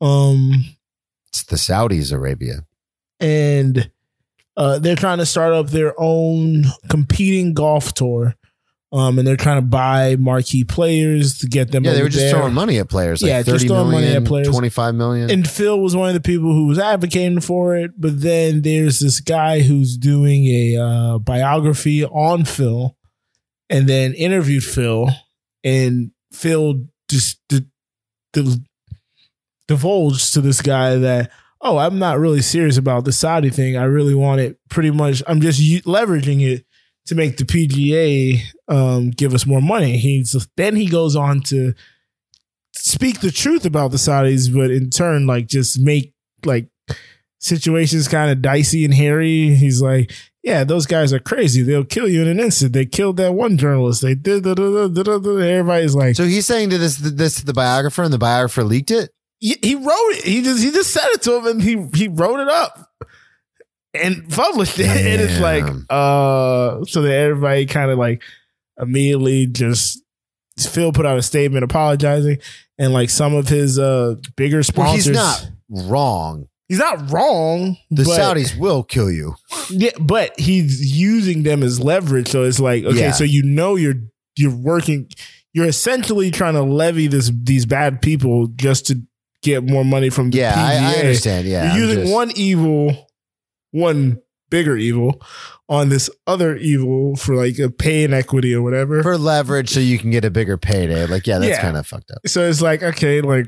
[0.00, 0.64] Um,
[1.28, 2.64] It's the Saudis Arabia.
[3.18, 3.90] and
[4.56, 8.34] uh, they're trying to start up their own competing golf tour.
[8.92, 11.84] Um, and they're trying to buy marquee players to get them.
[11.84, 12.32] Yeah, they were just there.
[12.32, 13.22] throwing money at players.
[13.22, 14.48] Like Yeah, just 30 throwing money at players.
[14.48, 15.30] 25 million.
[15.30, 17.92] And Phil was one of the people who was advocating for it.
[17.96, 22.96] But then there's this guy who's doing a uh, biography on Phil
[23.68, 25.08] and then interviewed Phil.
[25.62, 27.66] And Phil just d-
[28.32, 28.56] d-
[29.68, 31.30] divulged to this guy that,
[31.60, 33.76] oh, I'm not really serious about the Saudi thing.
[33.76, 36.64] I really want it pretty much, I'm just leveraging it
[37.10, 39.98] to make the PGA um, give us more money.
[39.98, 41.74] He's then he goes on to
[42.72, 46.68] speak the truth about the Saudis, but in turn, like just make like
[47.40, 49.56] situations kind of dicey and hairy.
[49.56, 50.12] He's like,
[50.44, 51.62] yeah, those guys are crazy.
[51.62, 52.74] They'll kill you in an instant.
[52.74, 54.02] They killed that one journalist.
[54.02, 54.46] They did.
[54.46, 58.92] Everybody's like, so he's saying to this this to the biographer, and the biographer leaked
[58.92, 59.10] it.
[59.40, 60.24] he, he wrote it.
[60.24, 62.86] He just he just said it to him, and he he wrote it up
[63.94, 64.86] and published it.
[64.86, 68.22] And it's like, uh, so that everybody kind of like
[68.80, 70.02] immediately just
[70.58, 72.38] Phil put out a statement apologizing,
[72.78, 75.06] and like some of his uh bigger Well, sponsors.
[75.06, 76.46] he's not wrong.
[76.68, 77.76] He's not wrong.
[77.90, 79.34] The but- Saudis will kill you.
[79.70, 82.28] yeah, but he's using them as leverage.
[82.28, 83.10] So it's like, okay, Yeah.
[83.12, 83.94] so you know you're
[84.36, 85.08] you're working,
[85.52, 89.02] you're essentially trying to levy this these bad people just to
[89.42, 91.48] get more money from the Yeah, I, I understand.
[91.48, 93.09] Yeah, You're using just- one evil,
[93.72, 95.20] one bigger evil
[95.68, 99.02] on this other evil for like a pay inequity or whatever.
[99.02, 101.06] for leverage so you can get a bigger payday.
[101.06, 101.60] Like, yeah, that's Yeah.
[101.62, 102.18] kind of fucked up.
[102.26, 103.46] so it's like, okay, like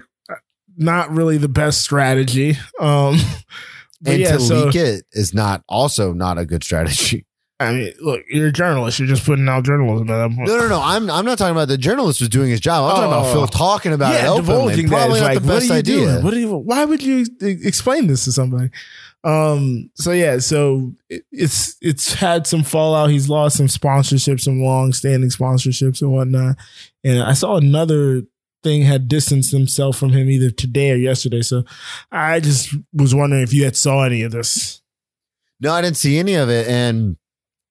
[0.77, 2.57] not really the best strategy.
[2.81, 3.19] Um
[4.01, 7.25] but And yeah, to so leak it is not also not a good strategy.
[7.61, 8.99] I mean, look, you're a journalist.
[8.99, 10.49] You're just putting out journalism at that point.
[10.49, 10.81] No, no, no.
[10.83, 12.85] I'm I'm not talking about the journalist was doing his job.
[12.91, 13.21] I'm talking Oh.
[13.21, 14.47] about Phil talking about it yeah, openly.
[14.77, 14.97] divulging that.
[14.97, 15.97] Probably not like, the best what are you idea.
[16.13, 16.25] doing?
[16.25, 16.57] What do you?
[16.57, 18.71] Why would you e- explain this to somebody?
[19.25, 19.91] Um.
[19.95, 20.39] So yeah.
[20.39, 23.11] So it, it's it's had some fallout.
[23.11, 26.57] He's lost some sponsorships, some long standing sponsorships and whatnot.
[27.05, 28.23] And I saw another
[28.63, 31.43] thing had distanced himself from him either today or yesterday.
[31.43, 31.65] So
[32.11, 34.81] I just was wondering if you had saw any of this.
[35.61, 36.67] No, I didn't see any of it.
[36.69, 37.17] And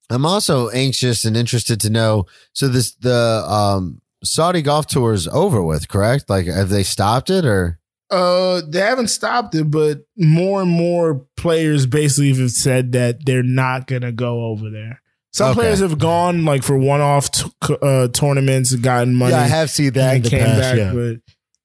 [0.09, 2.25] I'm also anxious and interested to know.
[2.53, 6.29] So this the um, Saudi golf tour is over with, correct?
[6.29, 7.79] Like, have they stopped it or?
[8.11, 13.41] Uh, they haven't stopped it, but more and more players basically have said that they're
[13.43, 15.01] not gonna go over there.
[15.33, 15.61] Some Okay.
[15.61, 17.49] players have gone like for one-off t-
[17.81, 19.31] uh, tournaments and gotten money.
[19.31, 20.59] Yeah, I have seen that in and came past.
[20.59, 20.93] back, yeah.
[20.93, 21.15] but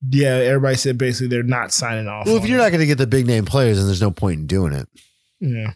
[0.09, 2.27] yeah, everybody said basically they're not signing off.
[2.27, 2.63] Well, if you're it.
[2.63, 4.89] not going to get the big name players, then there's no point in doing it.
[5.41, 5.73] yeah,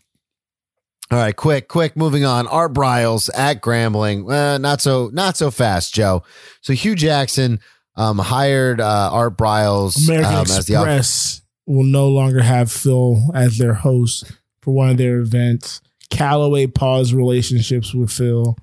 [1.11, 2.47] All right, quick, quick, moving on.
[2.47, 4.31] Art Briles at Grambling.
[4.33, 6.23] Uh, not so, not so fast, Joe.
[6.61, 7.59] So Hue Jackson
[7.97, 13.21] um, hired uh, Art Briles American um, as the Express will no longer have Phil
[13.35, 14.31] as their host
[14.63, 15.81] for one of their events.
[16.11, 18.57] Callaway paused relationships with Phil.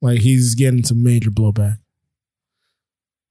[0.00, 1.78] Like he's getting some major blowback.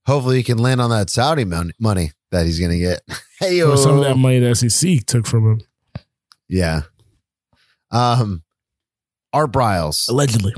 [0.05, 3.01] Hopefully, he can land on that Saudi mon- money that he's going to get.
[3.39, 5.61] hey, Or some of that money the SEC took from him.
[6.47, 6.81] yeah.
[7.91, 8.43] Um,
[9.33, 10.53] Art Briles Allegedly.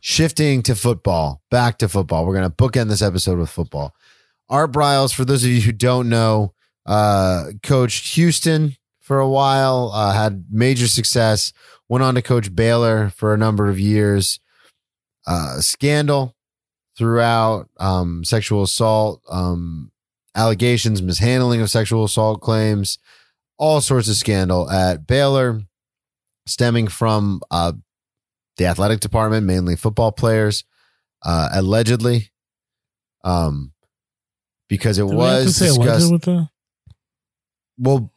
[0.00, 2.26] Shifting to football, back to football.
[2.26, 3.94] We're going to bookend this episode with football.
[4.48, 6.54] Art Briles, for those of you who don't know,
[6.86, 11.52] uh, coached Houston for a while, uh, had major success,
[11.88, 14.40] went on to coach Baylor for a number of years.
[15.26, 16.34] Uh, scandal
[16.96, 19.92] throughout, um, sexual assault, um,
[20.34, 22.98] allegations, mishandling of sexual assault claims,
[23.58, 25.60] all sorts of scandal at Baylor,
[26.46, 27.72] stemming from uh,
[28.60, 30.64] the athletic department, mainly football players,
[31.24, 32.30] uh, allegedly,
[33.24, 33.72] um,
[34.68, 36.12] because it Do we have to was discussed.
[36.12, 36.48] with the
[37.78, 38.12] Well,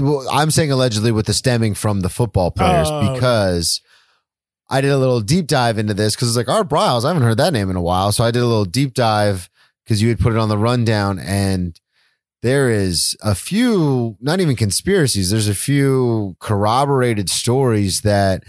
[0.00, 3.14] well, I'm saying allegedly with the stemming from the football players Oh.
[3.14, 3.80] because
[4.68, 7.04] I did a little deep dive into this because it's like Art Briles.
[7.04, 9.48] I haven't heard that name in a while, so I did a little deep dive
[9.84, 11.80] because you had put it on the rundown, and
[12.42, 15.30] there is a few, not even conspiracies.
[15.30, 18.42] There's a few corroborated stories that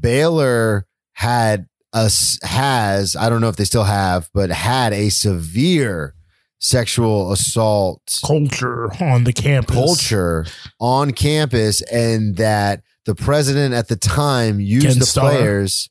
[0.00, 6.14] Baylor had us has I don't know if they still have, but had a severe
[6.60, 9.74] sexual assault culture on the campus.
[9.74, 10.44] culture
[10.78, 15.30] on campus and that the president at the time used Ken the Starr.
[15.30, 15.88] players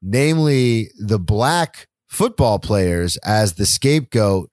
[0.00, 4.50] namely the black football players as the scapegoat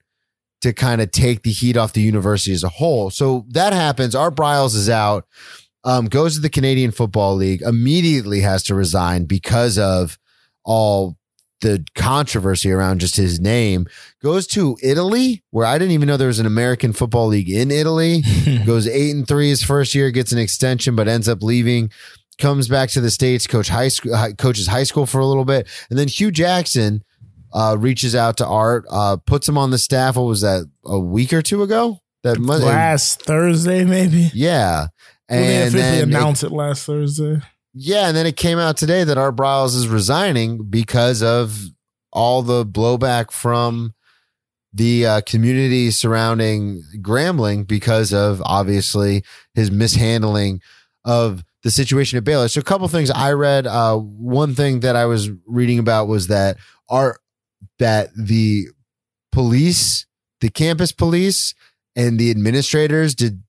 [0.60, 4.16] to kind of take the heat off the university as a whole so that happens
[4.16, 5.24] art briles is out
[5.88, 10.18] um, goes to the canadian football league immediately has to resign because of
[10.64, 11.16] all
[11.60, 13.86] the controversy around just his name
[14.22, 17.70] goes to italy where i didn't even know there was an american football league in
[17.70, 18.22] italy
[18.66, 21.90] goes eight and three his first year, gets an extension, but ends up leaving.
[22.38, 25.66] Comes back to the states, coach high school, coaches high school for a little bit,
[25.90, 27.02] and then Hue Jackson
[27.52, 30.16] uh, reaches out to Art, uh, puts him on the staff.
[30.16, 30.70] What was that?
[30.84, 32.00] A week or two ago?
[32.22, 34.30] That must, last Thursday, maybe.
[34.34, 34.88] yeah,
[35.30, 37.40] Well, they and officially then it- announced it last Thursday.
[37.74, 41.58] yeah, and then it came out today that Art Briles is resigning because of
[42.12, 43.94] all the blowback from
[44.72, 49.22] the uh, community surrounding Grambling because of obviously
[49.54, 50.60] his mishandling
[51.04, 52.48] of the situation at Baylor.
[52.48, 53.66] So a couple things I read.
[53.66, 56.56] Uh, one thing that I was reading about was that
[56.88, 57.20] Art
[57.78, 58.66] that the
[59.32, 60.06] police,
[60.40, 61.54] the campus police,
[61.96, 63.42] and the administrators did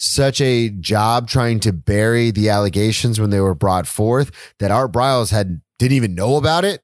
[0.00, 4.92] such a job trying to bury the allegations when they were brought forth that Art
[4.92, 6.82] Briles had didn't even know about it.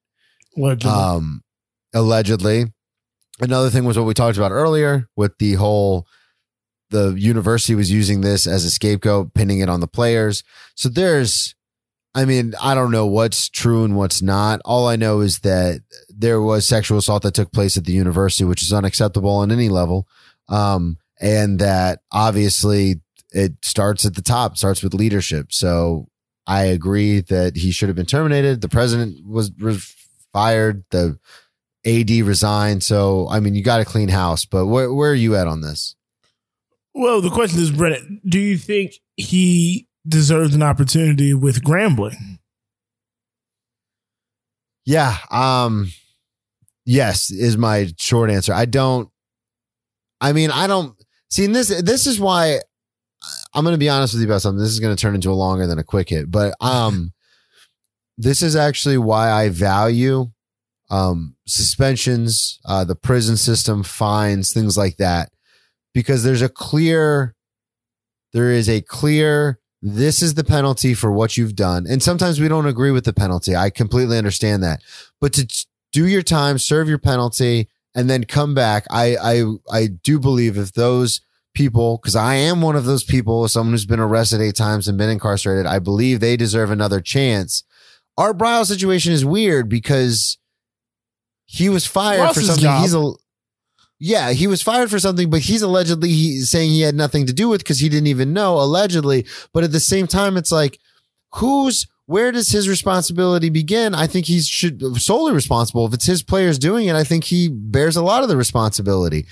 [0.57, 0.91] Allegedly.
[0.91, 1.43] Um,
[1.95, 2.67] allegedly.
[3.41, 6.07] Another thing was what we talked about earlier with the whole
[6.91, 10.45] the university was using this as a scapegoat, pinning it on the players.
[10.75, 11.55] So there's
[12.15, 14.61] I mean, I don't know what's true and what's not.
[14.65, 18.45] All I know is that there was sexual assault that took place at the university,
[18.45, 20.07] which is unacceptable on any level.
[20.49, 23.01] Um, and that obviously
[23.37, 25.53] it starts at the top, starts with leadership.
[25.53, 26.09] So
[26.47, 28.61] I agree that he should have been terminated.
[28.61, 29.95] The president was, was
[30.33, 30.85] fired.
[30.91, 31.19] The
[31.85, 32.83] AD resigned.
[32.83, 34.45] So I mean, you got a clean house.
[34.45, 35.95] But where where are you at on this?
[36.97, 42.39] well, the question is, Brennan, do you think he deserves an opportunity with Grambling?
[44.85, 45.17] Yeah.
[45.31, 45.93] Um.
[46.85, 48.55] Yes, is my short answer.
[48.55, 49.11] I don't.
[50.21, 50.95] I mean, I don't
[51.29, 51.47] see.
[51.47, 52.61] This this is why
[53.57, 54.63] I'm going to be honest with you about something.
[54.63, 57.13] This is going to turn into a longer than a quick hit, but um,
[58.19, 60.31] this is actually why I value
[60.89, 65.31] um suspensions, uh, the prison system, fines, things like that,
[65.95, 67.35] because there's a clear,
[68.33, 69.59] there is a clear.
[69.83, 71.87] This is the penalty for what you've done.
[71.89, 73.57] And sometimes we don't agree with the penalty.
[73.57, 74.83] I completely understand that.
[75.21, 79.87] But to do your time, serve your penalty, and then come back, I I I
[79.87, 81.21] do believe if those
[81.57, 84.97] people, because I am one of those people, someone who's been arrested eight times and
[84.97, 87.65] been incarcerated, I believe they deserve another chance.
[88.17, 90.39] Art Briles situation is weird because
[91.47, 92.83] he was fired Lost for something job.
[92.83, 93.13] he's a
[93.99, 97.33] yeah, he was fired for something, but he's allegedly he, saying he had nothing to
[97.33, 99.25] do with because he didn't even know, allegedly.
[99.55, 100.79] But at the same time, it's like,
[101.33, 103.95] who's where does his responsibility begin?
[103.95, 105.87] I think he should solely responsible.
[105.87, 109.27] If it's his players doing it, I think he bears a lot of the responsibility.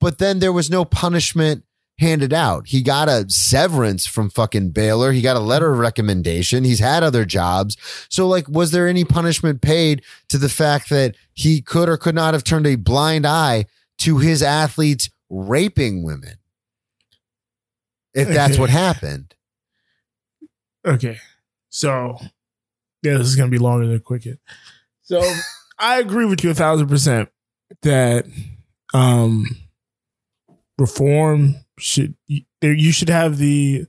[0.00, 1.64] But then there was no punishment
[1.98, 2.68] handed out.
[2.68, 5.12] He got a severance from fucking Baylor.
[5.12, 6.64] He got a letter of recommendation.
[6.64, 7.76] He's had other jobs.
[8.08, 12.14] So like, was there any punishment paid to the fact that he could or could
[12.14, 13.66] not have turned a blind eye
[13.98, 16.36] to his athletes raping women?
[18.14, 18.60] If that's Okay.
[18.60, 19.34] what happened.
[20.86, 21.18] Okay.
[21.68, 22.16] So,
[23.02, 24.40] yeah, this is going to be longer than Quicket.
[25.02, 25.22] So,
[25.78, 27.28] I agree with you a thousand percent
[27.82, 28.24] that
[28.94, 29.46] um,
[30.80, 33.86] reform should, you should have the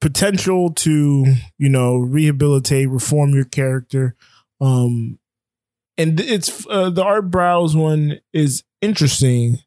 [0.00, 4.14] potential to, you know, rehabilitate, reform your character.
[4.60, 5.18] Um,
[5.96, 9.58] and it's uh, the Art Briles one is interesting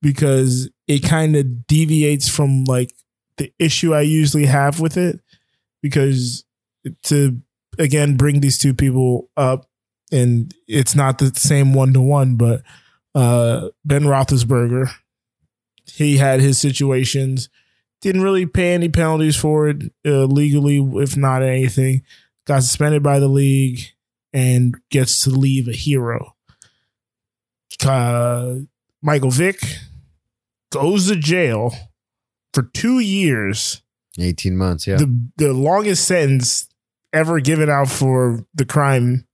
[0.00, 2.94] because it kind of deviates from like
[3.38, 5.20] the issue I usually have with it
[5.82, 6.44] because
[7.04, 7.40] to
[7.78, 9.68] again bring these two people up
[10.12, 12.62] and it's not the same one to one, but
[13.14, 14.90] uh, Ben Roethlisberger,
[15.86, 17.48] he had his situations,
[18.00, 22.02] didn't really pay any penalties for it uh, legally, if not anything,
[22.46, 23.80] got suspended by the league
[24.32, 26.34] and gets to leave a hero.
[27.84, 28.56] Uh,
[29.02, 29.60] Michael Vick
[30.72, 31.72] goes to jail
[32.52, 33.82] for two years
[34.18, 34.86] 18 months.
[34.86, 34.96] Yeah.
[34.96, 36.68] the the longest sentence
[37.12, 39.26] ever given out for the crime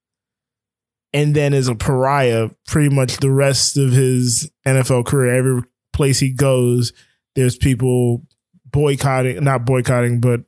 [1.13, 6.19] and then is a pariah pretty much the rest of his NFL career every place
[6.21, 6.93] he goes
[7.35, 8.23] there's people
[8.71, 10.41] boycotting not boycotting but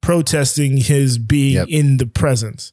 [0.00, 1.68] protesting his being Yep.
[1.68, 2.72] in the presence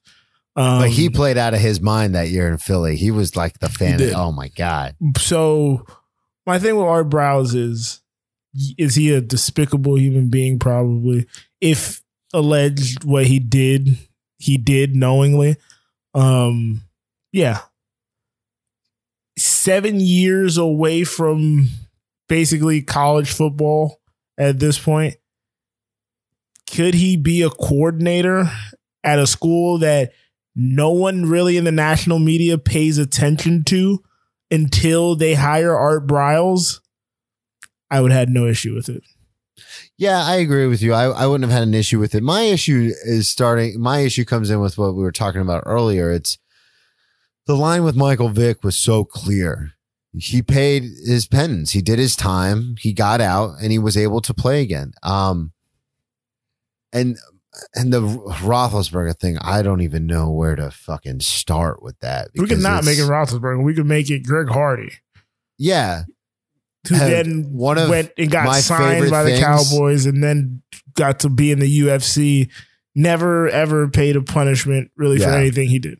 [0.57, 2.95] um, but he played out of his mind that year in Philly.
[2.95, 4.01] He was like the fan.
[4.01, 4.95] Of, oh my God.
[5.17, 5.85] so
[6.45, 8.01] my thing with Art Briles is
[8.77, 11.27] is he a despicable human being probably
[11.59, 12.01] if
[12.33, 13.97] alleged what he did
[14.37, 15.57] he did knowingly
[16.13, 16.81] um
[17.33, 17.59] yeah
[19.37, 21.67] 7 years away from
[22.27, 24.01] basically college football
[24.37, 25.15] at this point
[26.71, 28.49] could he be a coordinator
[29.03, 30.11] at a school that
[30.55, 34.03] no one really in the national media pays attention to
[34.49, 36.79] until they hire Art Briles,
[37.91, 39.03] I would have had no issue with it.
[39.97, 40.93] Yeah, I agree with you.
[40.93, 42.23] I, I wouldn't have had an issue with it.
[42.23, 46.11] My issue is starting, my issue comes in with what we were talking about earlier.
[46.11, 46.37] It's
[47.47, 49.74] the line with Michael Vick was so clear.
[50.17, 51.71] He paid his penance.
[51.71, 52.75] He did his time.
[52.79, 54.91] He got out and he was able to play again.
[55.03, 55.51] Um,
[56.93, 57.17] and
[57.73, 62.29] and the Roethlisberger thing, I don't even know where to fucking start with that.
[62.35, 63.63] We could not make it Roethlisberger.
[63.63, 64.91] We could make it Greg Hardy,
[65.57, 66.03] Yeah,
[66.87, 70.61] who then one of went and got my signed by the things- Cowboys and then
[70.95, 72.49] got to be in the UFC.
[72.93, 75.99] Never ever paid a punishment really for anything he did.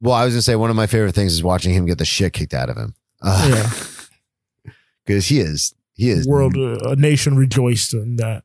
[0.00, 2.04] Well, I was gonna say one of my favorite things is watching him get the
[2.04, 2.94] shit kicked out of him.
[3.24, 3.70] Yeah.
[5.06, 8.44] because he is he is World, uh, a nation rejoiced in that.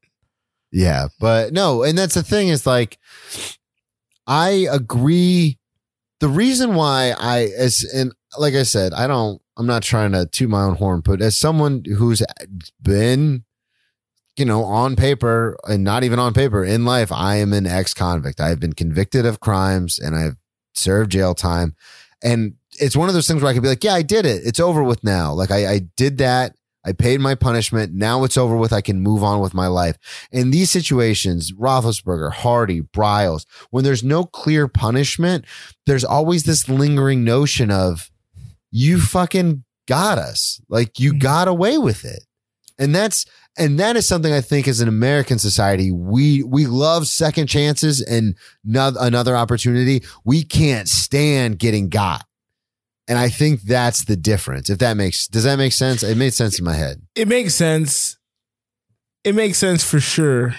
[0.72, 2.98] Yeah, but no, and that's the thing is like
[4.26, 5.58] I agree.
[6.20, 9.42] The reason why I as and like I said, I don't.
[9.58, 12.24] I'm not trying to toot my own horn, but as someone who's
[12.82, 13.44] been,
[14.38, 18.40] you know, on paper and not even on paper in life, I am an ex-convict.
[18.40, 20.38] I have been convicted of crimes and I've
[20.74, 21.76] served jail time,
[22.24, 24.42] and it's one of those things where I could be like, yeah, I did it.
[24.46, 25.34] It's over with now.
[25.34, 26.56] Like I, I did that.
[26.84, 27.94] I paid my punishment.
[27.94, 28.74] Now it's over with.
[28.74, 29.98] I can move on with my life.
[30.32, 35.46] In these situations, Roethlisberger, Hardy, Briles, when there's no clear punishment,
[35.86, 38.10] there's always this lingering notion of
[38.72, 40.60] you fucking got us.
[40.70, 41.20] Like you mm-hmm.
[41.20, 42.24] got away with it.
[42.80, 43.26] And that's
[43.58, 48.02] and that is something I think as an American society, we we love second chances
[48.02, 50.04] and no, another opportunity.
[50.26, 52.26] We can't stand getting got.
[53.12, 54.70] And I think that's the difference.
[54.70, 56.02] If that makes does that make sense?
[56.02, 57.02] It made sense in my head.
[57.14, 58.18] it makes sense.
[59.26, 60.56] It makes sense for sure.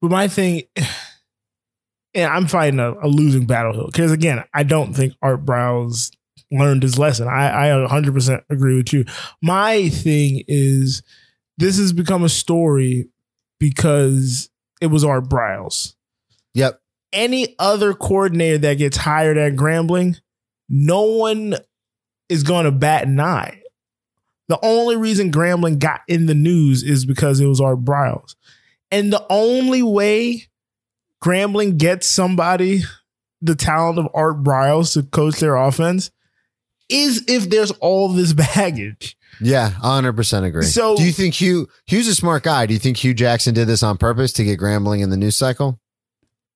[0.00, 0.62] But my thing,
[2.14, 6.12] and I'm fighting a, a losing battle hill because again, I don't think Art Briles
[6.52, 7.26] learned his lesson.
[7.26, 9.04] I, I 100% agree with you.
[9.42, 11.02] My thing is
[11.58, 13.08] this has become a story
[13.58, 14.50] because
[14.80, 15.96] it was Art Briles.
[16.54, 16.80] Yep.
[17.12, 20.20] Any other coordinator that gets hired at Grambling,
[20.68, 21.54] no one
[22.28, 23.62] is going to bat an eye.
[24.48, 28.34] The only reason Grambling got in the news is because it was Art Briles.
[28.90, 30.48] And the only way
[31.22, 32.82] Grambling gets somebody
[33.40, 36.10] the talent of Art Briles to coach their offense
[36.88, 39.16] is if there's all this baggage.
[39.40, 40.64] Yeah, 100% agree.
[40.64, 42.66] So- do you think Hue Hue's a smart guy?
[42.66, 45.36] Do you think Hue Jackson did this on purpose to get Grambling in the news
[45.36, 45.80] cycle?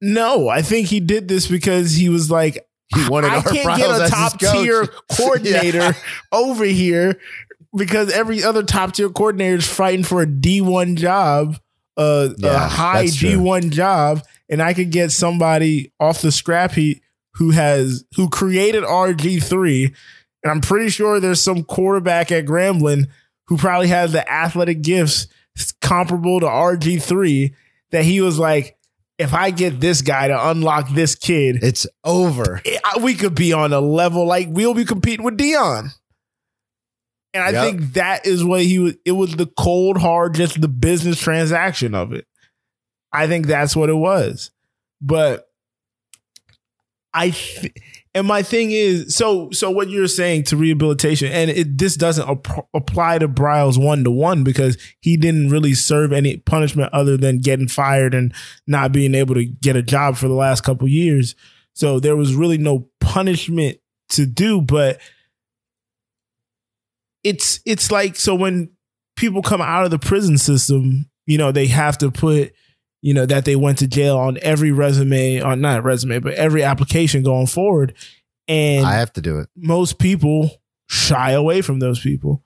[0.03, 4.01] No, I think he did this because he was like, He wanted I can't get
[4.01, 5.93] a top tier coordinator Yeah.
[6.33, 7.19] over here
[7.77, 11.57] because every other top tier coordinator is fighting for a D1 job,
[11.97, 13.31] uh, a high true.
[13.31, 17.03] D1 job, and I could get somebody off the scrap heap
[17.35, 19.93] who has who created RG3,
[20.45, 23.09] and I'm pretty sure there's some quarterback at Grambling
[23.49, 25.27] who probably has the athletic gifts
[25.81, 27.53] comparable to RG3
[27.91, 28.76] that he was like,
[29.19, 32.61] if I get this guy to unlock this kid, It's over.
[32.65, 35.91] it- I- we could be on a level like we'll be competing with Deion.
[37.35, 37.65] And I Yep.
[37.65, 38.95] think that is what he was.
[39.05, 42.27] It was the cold hard, just the business transaction of it.
[43.13, 44.51] I think that's what it was.
[45.01, 45.47] But
[47.13, 47.73] I, th-
[48.17, 52.27] and my thing is, so so what you're saying to rehabilitation, and it this doesn't
[52.27, 57.19] ap- apply to Briles one to one because he didn't really serve any punishment other
[57.19, 58.33] than getting fired and
[58.67, 61.35] not being able to get a job for the last couple years.
[61.75, 63.77] So there was really no punishment
[64.13, 64.99] to do, but
[67.23, 68.71] it's it's like so when
[69.17, 72.55] people come out of the prison system, you know, they have to put,
[73.07, 76.65] you know, that they went to jail on every resume, on not resume, but every
[76.65, 77.95] application going forward.
[78.49, 79.49] And I have to do it.
[79.55, 80.51] most people
[80.89, 82.43] shy away from those people.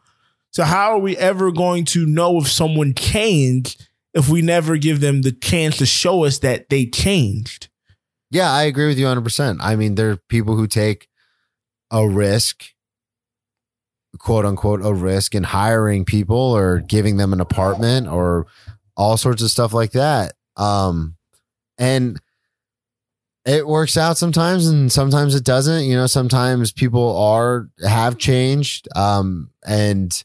[0.50, 5.00] So how are we ever going to know if someone changed if we never give
[5.00, 7.70] them the chance to show us that they changed?
[8.30, 9.60] Yeah, I agree with you 100%.
[9.62, 11.08] I mean, there are people who take
[11.90, 12.66] a risk,
[14.18, 18.46] quote unquote, a risk in hiring people or giving them an apartment or
[18.94, 20.34] all sorts of stuff like that.
[20.56, 21.16] Um,
[21.78, 22.20] and
[23.46, 25.84] it works out sometimes and sometimes it doesn't.
[25.84, 28.86] You know, sometimes people are, have changed.
[28.94, 30.22] Um, and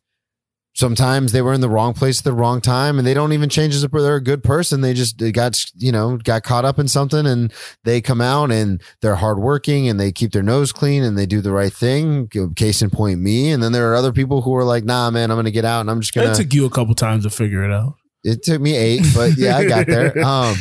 [0.76, 3.48] sometimes they were in the wrong place at the wrong time and they don't even
[3.48, 4.82] change as a, they're a good person.
[4.82, 7.52] They just they got, you know, got caught up in something and
[7.86, 11.40] they come out and they're hardworking and they keep their nose clean and they do
[11.40, 12.30] the right thing.
[12.56, 13.52] Case in point, me.
[13.52, 15.82] And then there are other people who are like, nah, man, I'm to get out
[15.82, 17.96] and I'm just gonna It took you a couple times to figure it out.
[18.26, 20.18] It took me eight, but yeah, I got there.
[20.26, 20.56] Um,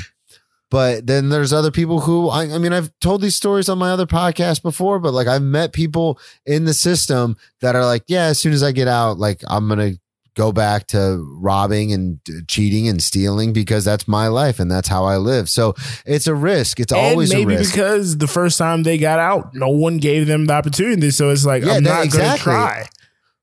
[0.71, 3.91] but then there's other people who I, I mean, I've told these stories on my
[3.91, 8.25] other podcast before, but like I've met people in the system that are like, yeah,
[8.25, 9.93] as soon as I get out, like I'm gonna
[10.35, 15.05] go back to robbing and cheating and stealing because that's my life and that's how
[15.05, 15.49] I live.
[15.49, 16.81] So it's a risk.
[16.81, 17.73] It's always maybe a risk.
[17.73, 21.13] because the first time they got out, no one gave them the opportunity.
[21.13, 22.43] So it's like, Yeah, I'm that- not exactly.
[22.53, 22.87] try.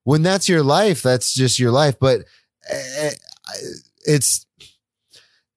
[0.03, 1.95] when that's your life, that's just your life.
[1.97, 2.25] But
[2.69, 3.09] uh,
[4.05, 4.45] it's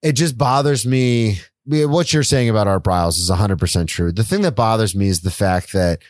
[0.01, 1.39] it just bothers me.
[1.67, 4.11] What you're saying about Art Briles is 100 percent true.
[4.11, 6.01] The thing that bothers me is the fact that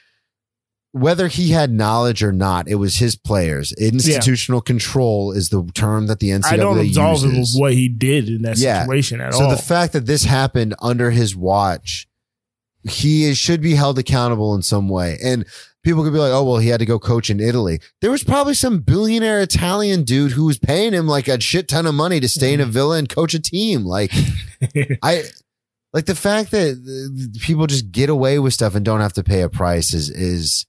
[0.91, 3.73] whether he had knowledge or not, it was his players.
[3.73, 7.59] Institutional control is the term that the NCAA I don't absolve him of uses.
[7.59, 8.83] what he did in that Yeah.
[8.83, 9.49] situation at So all.
[9.49, 12.07] So the fact that this happened under his watch,
[12.87, 15.17] he is, should be held accountable in some way.
[15.23, 15.45] And
[15.83, 18.23] people could be like, "Oh, well, he had to go coach in Italy." There was
[18.23, 22.19] probably some billionaire Italian dude who was paying him like a shit ton of money
[22.19, 22.71] to stay in a mm-hmm.
[22.71, 23.85] villa and coach a team.
[23.85, 24.11] Like,
[25.03, 25.23] I
[25.93, 29.41] like the fact that people just get away with stuff and don't have to pay
[29.41, 30.65] a price is is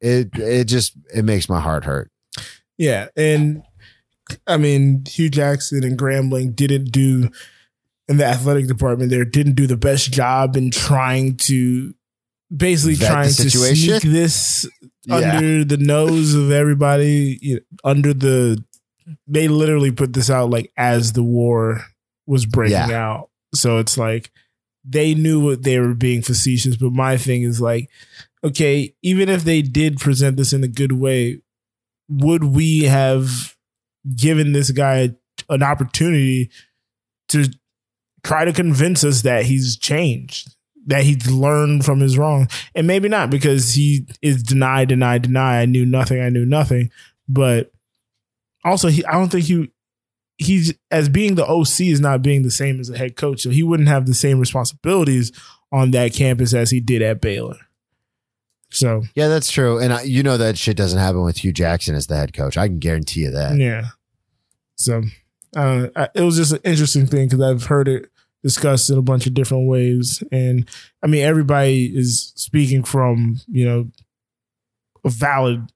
[0.00, 2.10] it it just it makes my heart hurt.
[2.78, 3.62] Yeah, and
[4.46, 7.30] I mean Hue Jackson and Grambling didn't do
[8.10, 11.94] in the athletic department there didn't do the best job in trying to
[12.54, 14.68] basically Vet trying to sneak this
[15.06, 15.16] Yeah.
[15.36, 18.62] under the nose of everybody you know, under the
[19.26, 21.84] they literally put this out like as the war
[22.26, 23.08] was breaking Yeah.
[23.10, 24.30] out so it's like
[24.84, 27.88] they knew what they were being facetious but my thing is like
[28.42, 31.40] okay even if they did present this in a good way
[32.08, 33.56] would we have
[34.16, 35.10] given this guy
[35.48, 36.50] an opportunity
[37.28, 37.48] to
[38.22, 40.54] try to convince us that he's changed,
[40.86, 42.48] that he's learned from his wrong?
[42.74, 45.60] And maybe not because he is deny, deny, deny.
[45.60, 46.20] I knew nothing.
[46.20, 46.90] I knew nothing.
[47.28, 47.72] But
[48.64, 49.70] also, he, I don't think he,
[50.38, 53.40] he's as being the OC is not being the same as a head coach.
[53.42, 55.32] So he wouldn't have the same responsibilities
[55.72, 57.56] on that campus as he did at Baylor.
[58.70, 59.78] So Yeah, that's true.
[59.78, 62.56] And I, you know that shit doesn't happen with Hue Jackson as the head coach.
[62.56, 63.56] I can guarantee you that.
[63.56, 63.88] Yeah.
[64.76, 65.02] So
[65.56, 68.10] uh, it was just an interesting thing because I've heard it
[68.42, 70.68] discussed in a bunch of different ways, and
[71.02, 73.90] I mean everybody is speaking from you know
[75.04, 75.72] a valid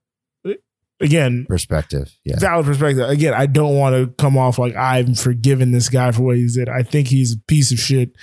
[0.99, 2.15] again, perspective.
[2.23, 2.39] Yeah.
[2.39, 3.09] valid perspective.
[3.09, 6.47] Again, I don't want to come off like I'm forgiving this guy for what he
[6.47, 6.69] did.
[6.69, 8.15] I think he's a piece of shit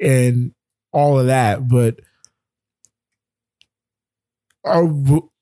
[0.00, 0.52] and
[0.92, 2.00] all of that, but
[4.64, 4.84] are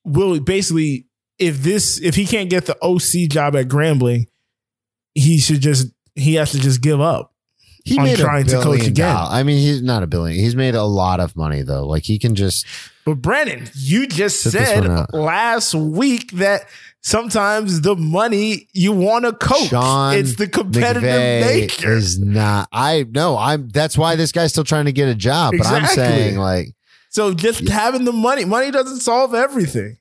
[0.05, 1.07] will basically
[1.39, 4.27] if this if he can't get the OC job at Grambling,
[5.15, 7.31] he should just he has to just give up.
[7.85, 9.17] He made trying a to coach again.
[9.17, 10.39] I mean, he's not a billion.
[10.39, 11.85] He's made a lot of money though.
[11.87, 12.65] Like he can just
[13.05, 16.67] But Brennan, you just said last week that
[17.01, 19.69] sometimes the money you want to coach.
[19.69, 21.93] Sean it's the competitive McVay nature.
[21.93, 22.69] is not.
[22.73, 23.37] I no.
[23.37, 23.69] I'm.
[23.69, 25.55] That's why this guy's still trying to get a job.
[25.59, 25.97] But I'm Exactly.
[26.05, 26.69] saying like
[27.09, 29.99] so just having the money, money doesn't solve everything.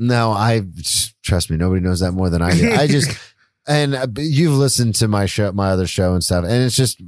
[0.00, 0.32] no.
[0.32, 0.62] I
[1.22, 1.56] trust me.
[1.56, 2.72] Nobody knows that more than I do.
[2.72, 3.16] I just
[3.66, 7.00] and uh, you've listened to my show, my other show and stuff, and it's just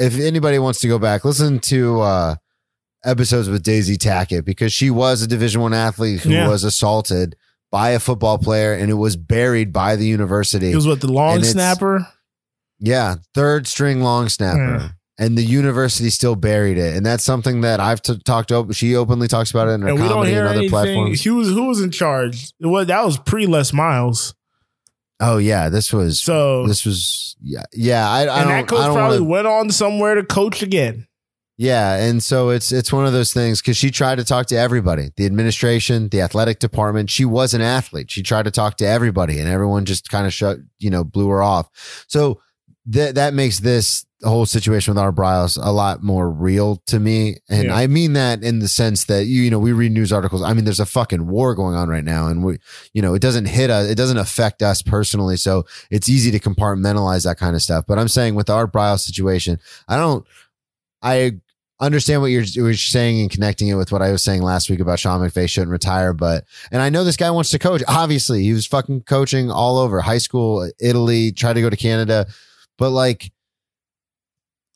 [0.00, 2.00] if anybody wants to go back, listen to.
[2.00, 2.34] uh
[3.06, 6.48] episodes with Daisy Tackett because she was a Division One athlete who Yeah.
[6.48, 7.36] was assaulted
[7.70, 10.72] by a football player and it was buried by the university.
[10.72, 12.08] It was what the long snapper.
[12.78, 14.78] Yeah, third string long snapper.
[14.80, 14.88] Yeah.
[15.18, 18.72] And the university still buried it, and that's something that I've t- talked to.
[18.72, 20.70] She openly talks about it in her And we don't comedy and other anything.
[20.70, 21.22] platforms.
[21.24, 22.52] Who was who was in charge?
[22.58, 24.34] Well, that was pre Les Miles.
[25.20, 28.08] Oh yeah, this was So this was yeah yeah.
[28.08, 30.62] I, I and don't that coach I don't probably wanna, went on somewhere to coach
[30.62, 31.06] again.
[31.56, 34.56] yeah, and so it's it's one of those things because she tried to talk to
[34.56, 37.10] everybody, the administration, the athletic department.
[37.10, 38.10] She was an athlete.
[38.10, 41.28] She tried to talk to everybody, and everyone just kind of shut you know blew
[41.28, 42.04] her off.
[42.08, 42.40] So
[42.86, 47.36] that that makes this whole situation with Art Briles a lot more real to me.
[47.48, 47.76] And Yeah.
[47.76, 50.42] I mean that in the sense that you, you know, we read news articles.
[50.42, 52.58] I mean, there's a fucking war going on right now and we,
[52.92, 53.88] you know, it doesn't hit us.
[53.88, 55.36] It doesn't affect us personally.
[55.36, 57.84] So it's easy to compartmentalize that kind of stuff.
[57.86, 59.58] But I'm saying with the Art Briles situation,
[59.88, 60.26] I don't,
[61.02, 61.32] I
[61.80, 64.70] understand what you're, what you're saying and connecting it with what I was saying last
[64.70, 66.14] week about Sean McVay shouldn't retire.
[66.14, 67.82] But, and I know this guy wants to coach.
[67.88, 72.26] Obviously, he was fucking coaching all over high school, Italy, tried to go to Canada.
[72.78, 73.30] But like,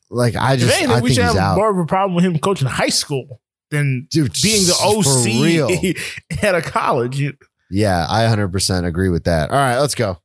[0.09, 1.55] like I If just, anything, I we think should he's have out.
[1.57, 5.67] more of a problem with him coaching high school than Dude, being the for real.
[5.71, 7.21] OC at a college.
[7.69, 9.51] Yeah, I 100% agree with that.
[9.51, 10.17] All right, let's go.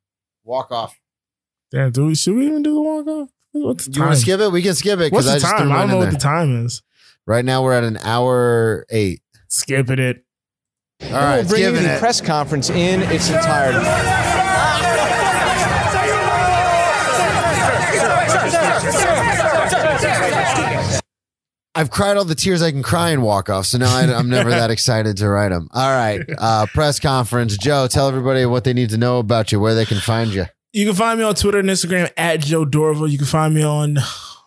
[0.45, 0.99] Walk off.
[1.70, 3.29] Damn, do we, should we even do the walk off?
[3.53, 4.51] What's the Do you want to skip it?
[4.51, 5.72] We can skip it What's because I the just time?
[5.72, 6.12] I don't know what there.
[6.12, 6.83] the time is.
[7.27, 9.20] Right now, we're at an hour eight.
[9.49, 10.25] Skipping it.
[11.03, 11.99] All right, we'll bring you skipping the it.
[12.01, 14.44] press conference in its entirety.
[21.75, 24.29] I've cried all the tears I can cry and walk off, so now I, I'm
[24.29, 25.68] never that excited to write them.
[25.72, 27.57] All right, uh, press conference.
[27.57, 30.47] Joe, tell everybody what they need to know about you, where they can find you.
[30.72, 33.11] You can find me on Twitter and Instagram at Joe Dorval.
[33.11, 33.99] You can find me on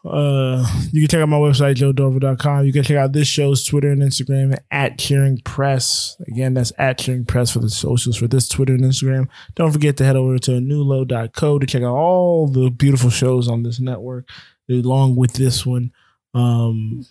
[0.06, 2.66] uh you can check out my website, joedorval.com.
[2.66, 6.16] You can check out this show's Twitter and Instagram at Cheering Press.
[6.28, 9.28] Again, that's at Cheering Press for the socials for this Twitter and Instagram.
[9.56, 13.64] Don't forget to head over to newlow.co to check out all the beautiful shows on
[13.64, 14.30] this network,
[14.70, 15.92] along with this one.
[16.34, 17.06] Um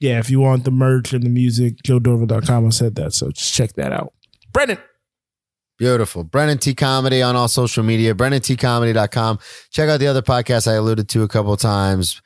[0.00, 2.66] yeah, if you want the merch and the music, joedorval.com.
[2.66, 4.14] I said that, so just check that out.
[4.52, 4.78] Brennan.
[5.78, 6.24] Beautiful.
[6.24, 9.38] Brennan T Comedy on all social media, BrennanTComedy.com.
[9.70, 12.20] Check out the other podcasts I alluded to a couple times.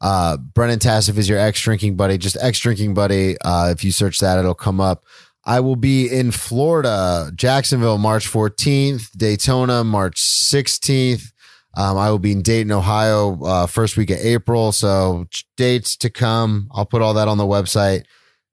[0.00, 3.36] Uh, Brennan Tassif is your ex drinking buddy, just ex drinking buddy.
[3.40, 5.04] Uh, if you search that, it'll come up.
[5.46, 11.32] I will be in Florida, Jacksonville, March 14th, Daytona, March 16th.
[11.76, 14.72] Um, I will be in Dayton, Ohio, uh, first week of April.
[14.72, 15.26] So
[15.56, 16.68] dates to come.
[16.72, 18.04] I'll put all that on the website.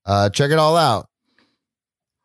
[0.05, 1.07] Uh, check it all out.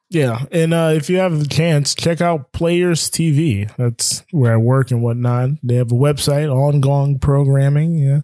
[0.09, 3.69] Yeah, and uh, if you have the chance, check out Players TV.
[3.77, 5.51] That's where I work and whatnot.
[5.65, 7.99] They have a website, ongoing programming.
[7.99, 8.21] Yeah,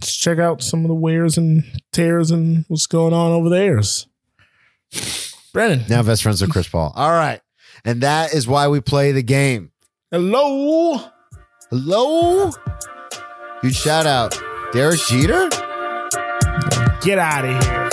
[0.00, 3.80] just check out some of the wears and tears and what's going on over there.
[5.52, 6.92] Brennan, Now best friends with Chris Paul.
[6.94, 7.40] All right.
[7.84, 9.72] And that is why we play the game.
[10.10, 11.00] hello.
[11.74, 12.52] Hello?
[13.60, 14.40] Huge shout out.
[14.72, 15.48] Derek Jeter?
[17.02, 17.90] Get out of here.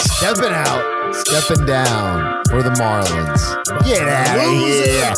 [0.00, 3.84] Stepping out, stepping down for the Marlins.
[3.84, 5.12] Get out of here.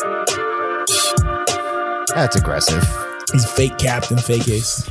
[2.16, 2.82] That's aggressive.
[3.30, 4.90] He's fake captain, fake ace.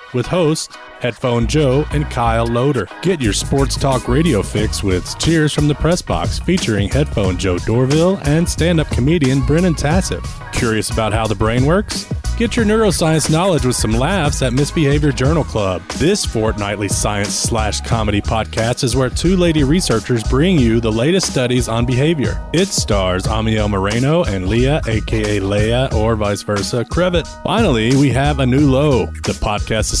[0.13, 2.87] with hosts Headphone Joe and Kyle Loader.
[3.01, 7.57] Get your sports talk radio fix with Cheers from the Press Box featuring Headphone Joe
[7.57, 10.23] Dorval and stand up comedian Brennan Tassif.
[10.53, 12.05] Curious about how the brain works?
[12.37, 15.83] Get your neuroscience knowledge with some laughs at Misbehavior Journal Club.
[15.99, 21.31] This fortnightly science slash comedy podcast is where two lady researchers bring you the latest
[21.31, 22.43] studies on behavior.
[22.51, 27.27] It stars Amiel Moreno and Leah, aka Leia, or vice versa, Crevitt.
[27.43, 29.05] Finally, we have a new low.
[29.05, 30.00] The podcast has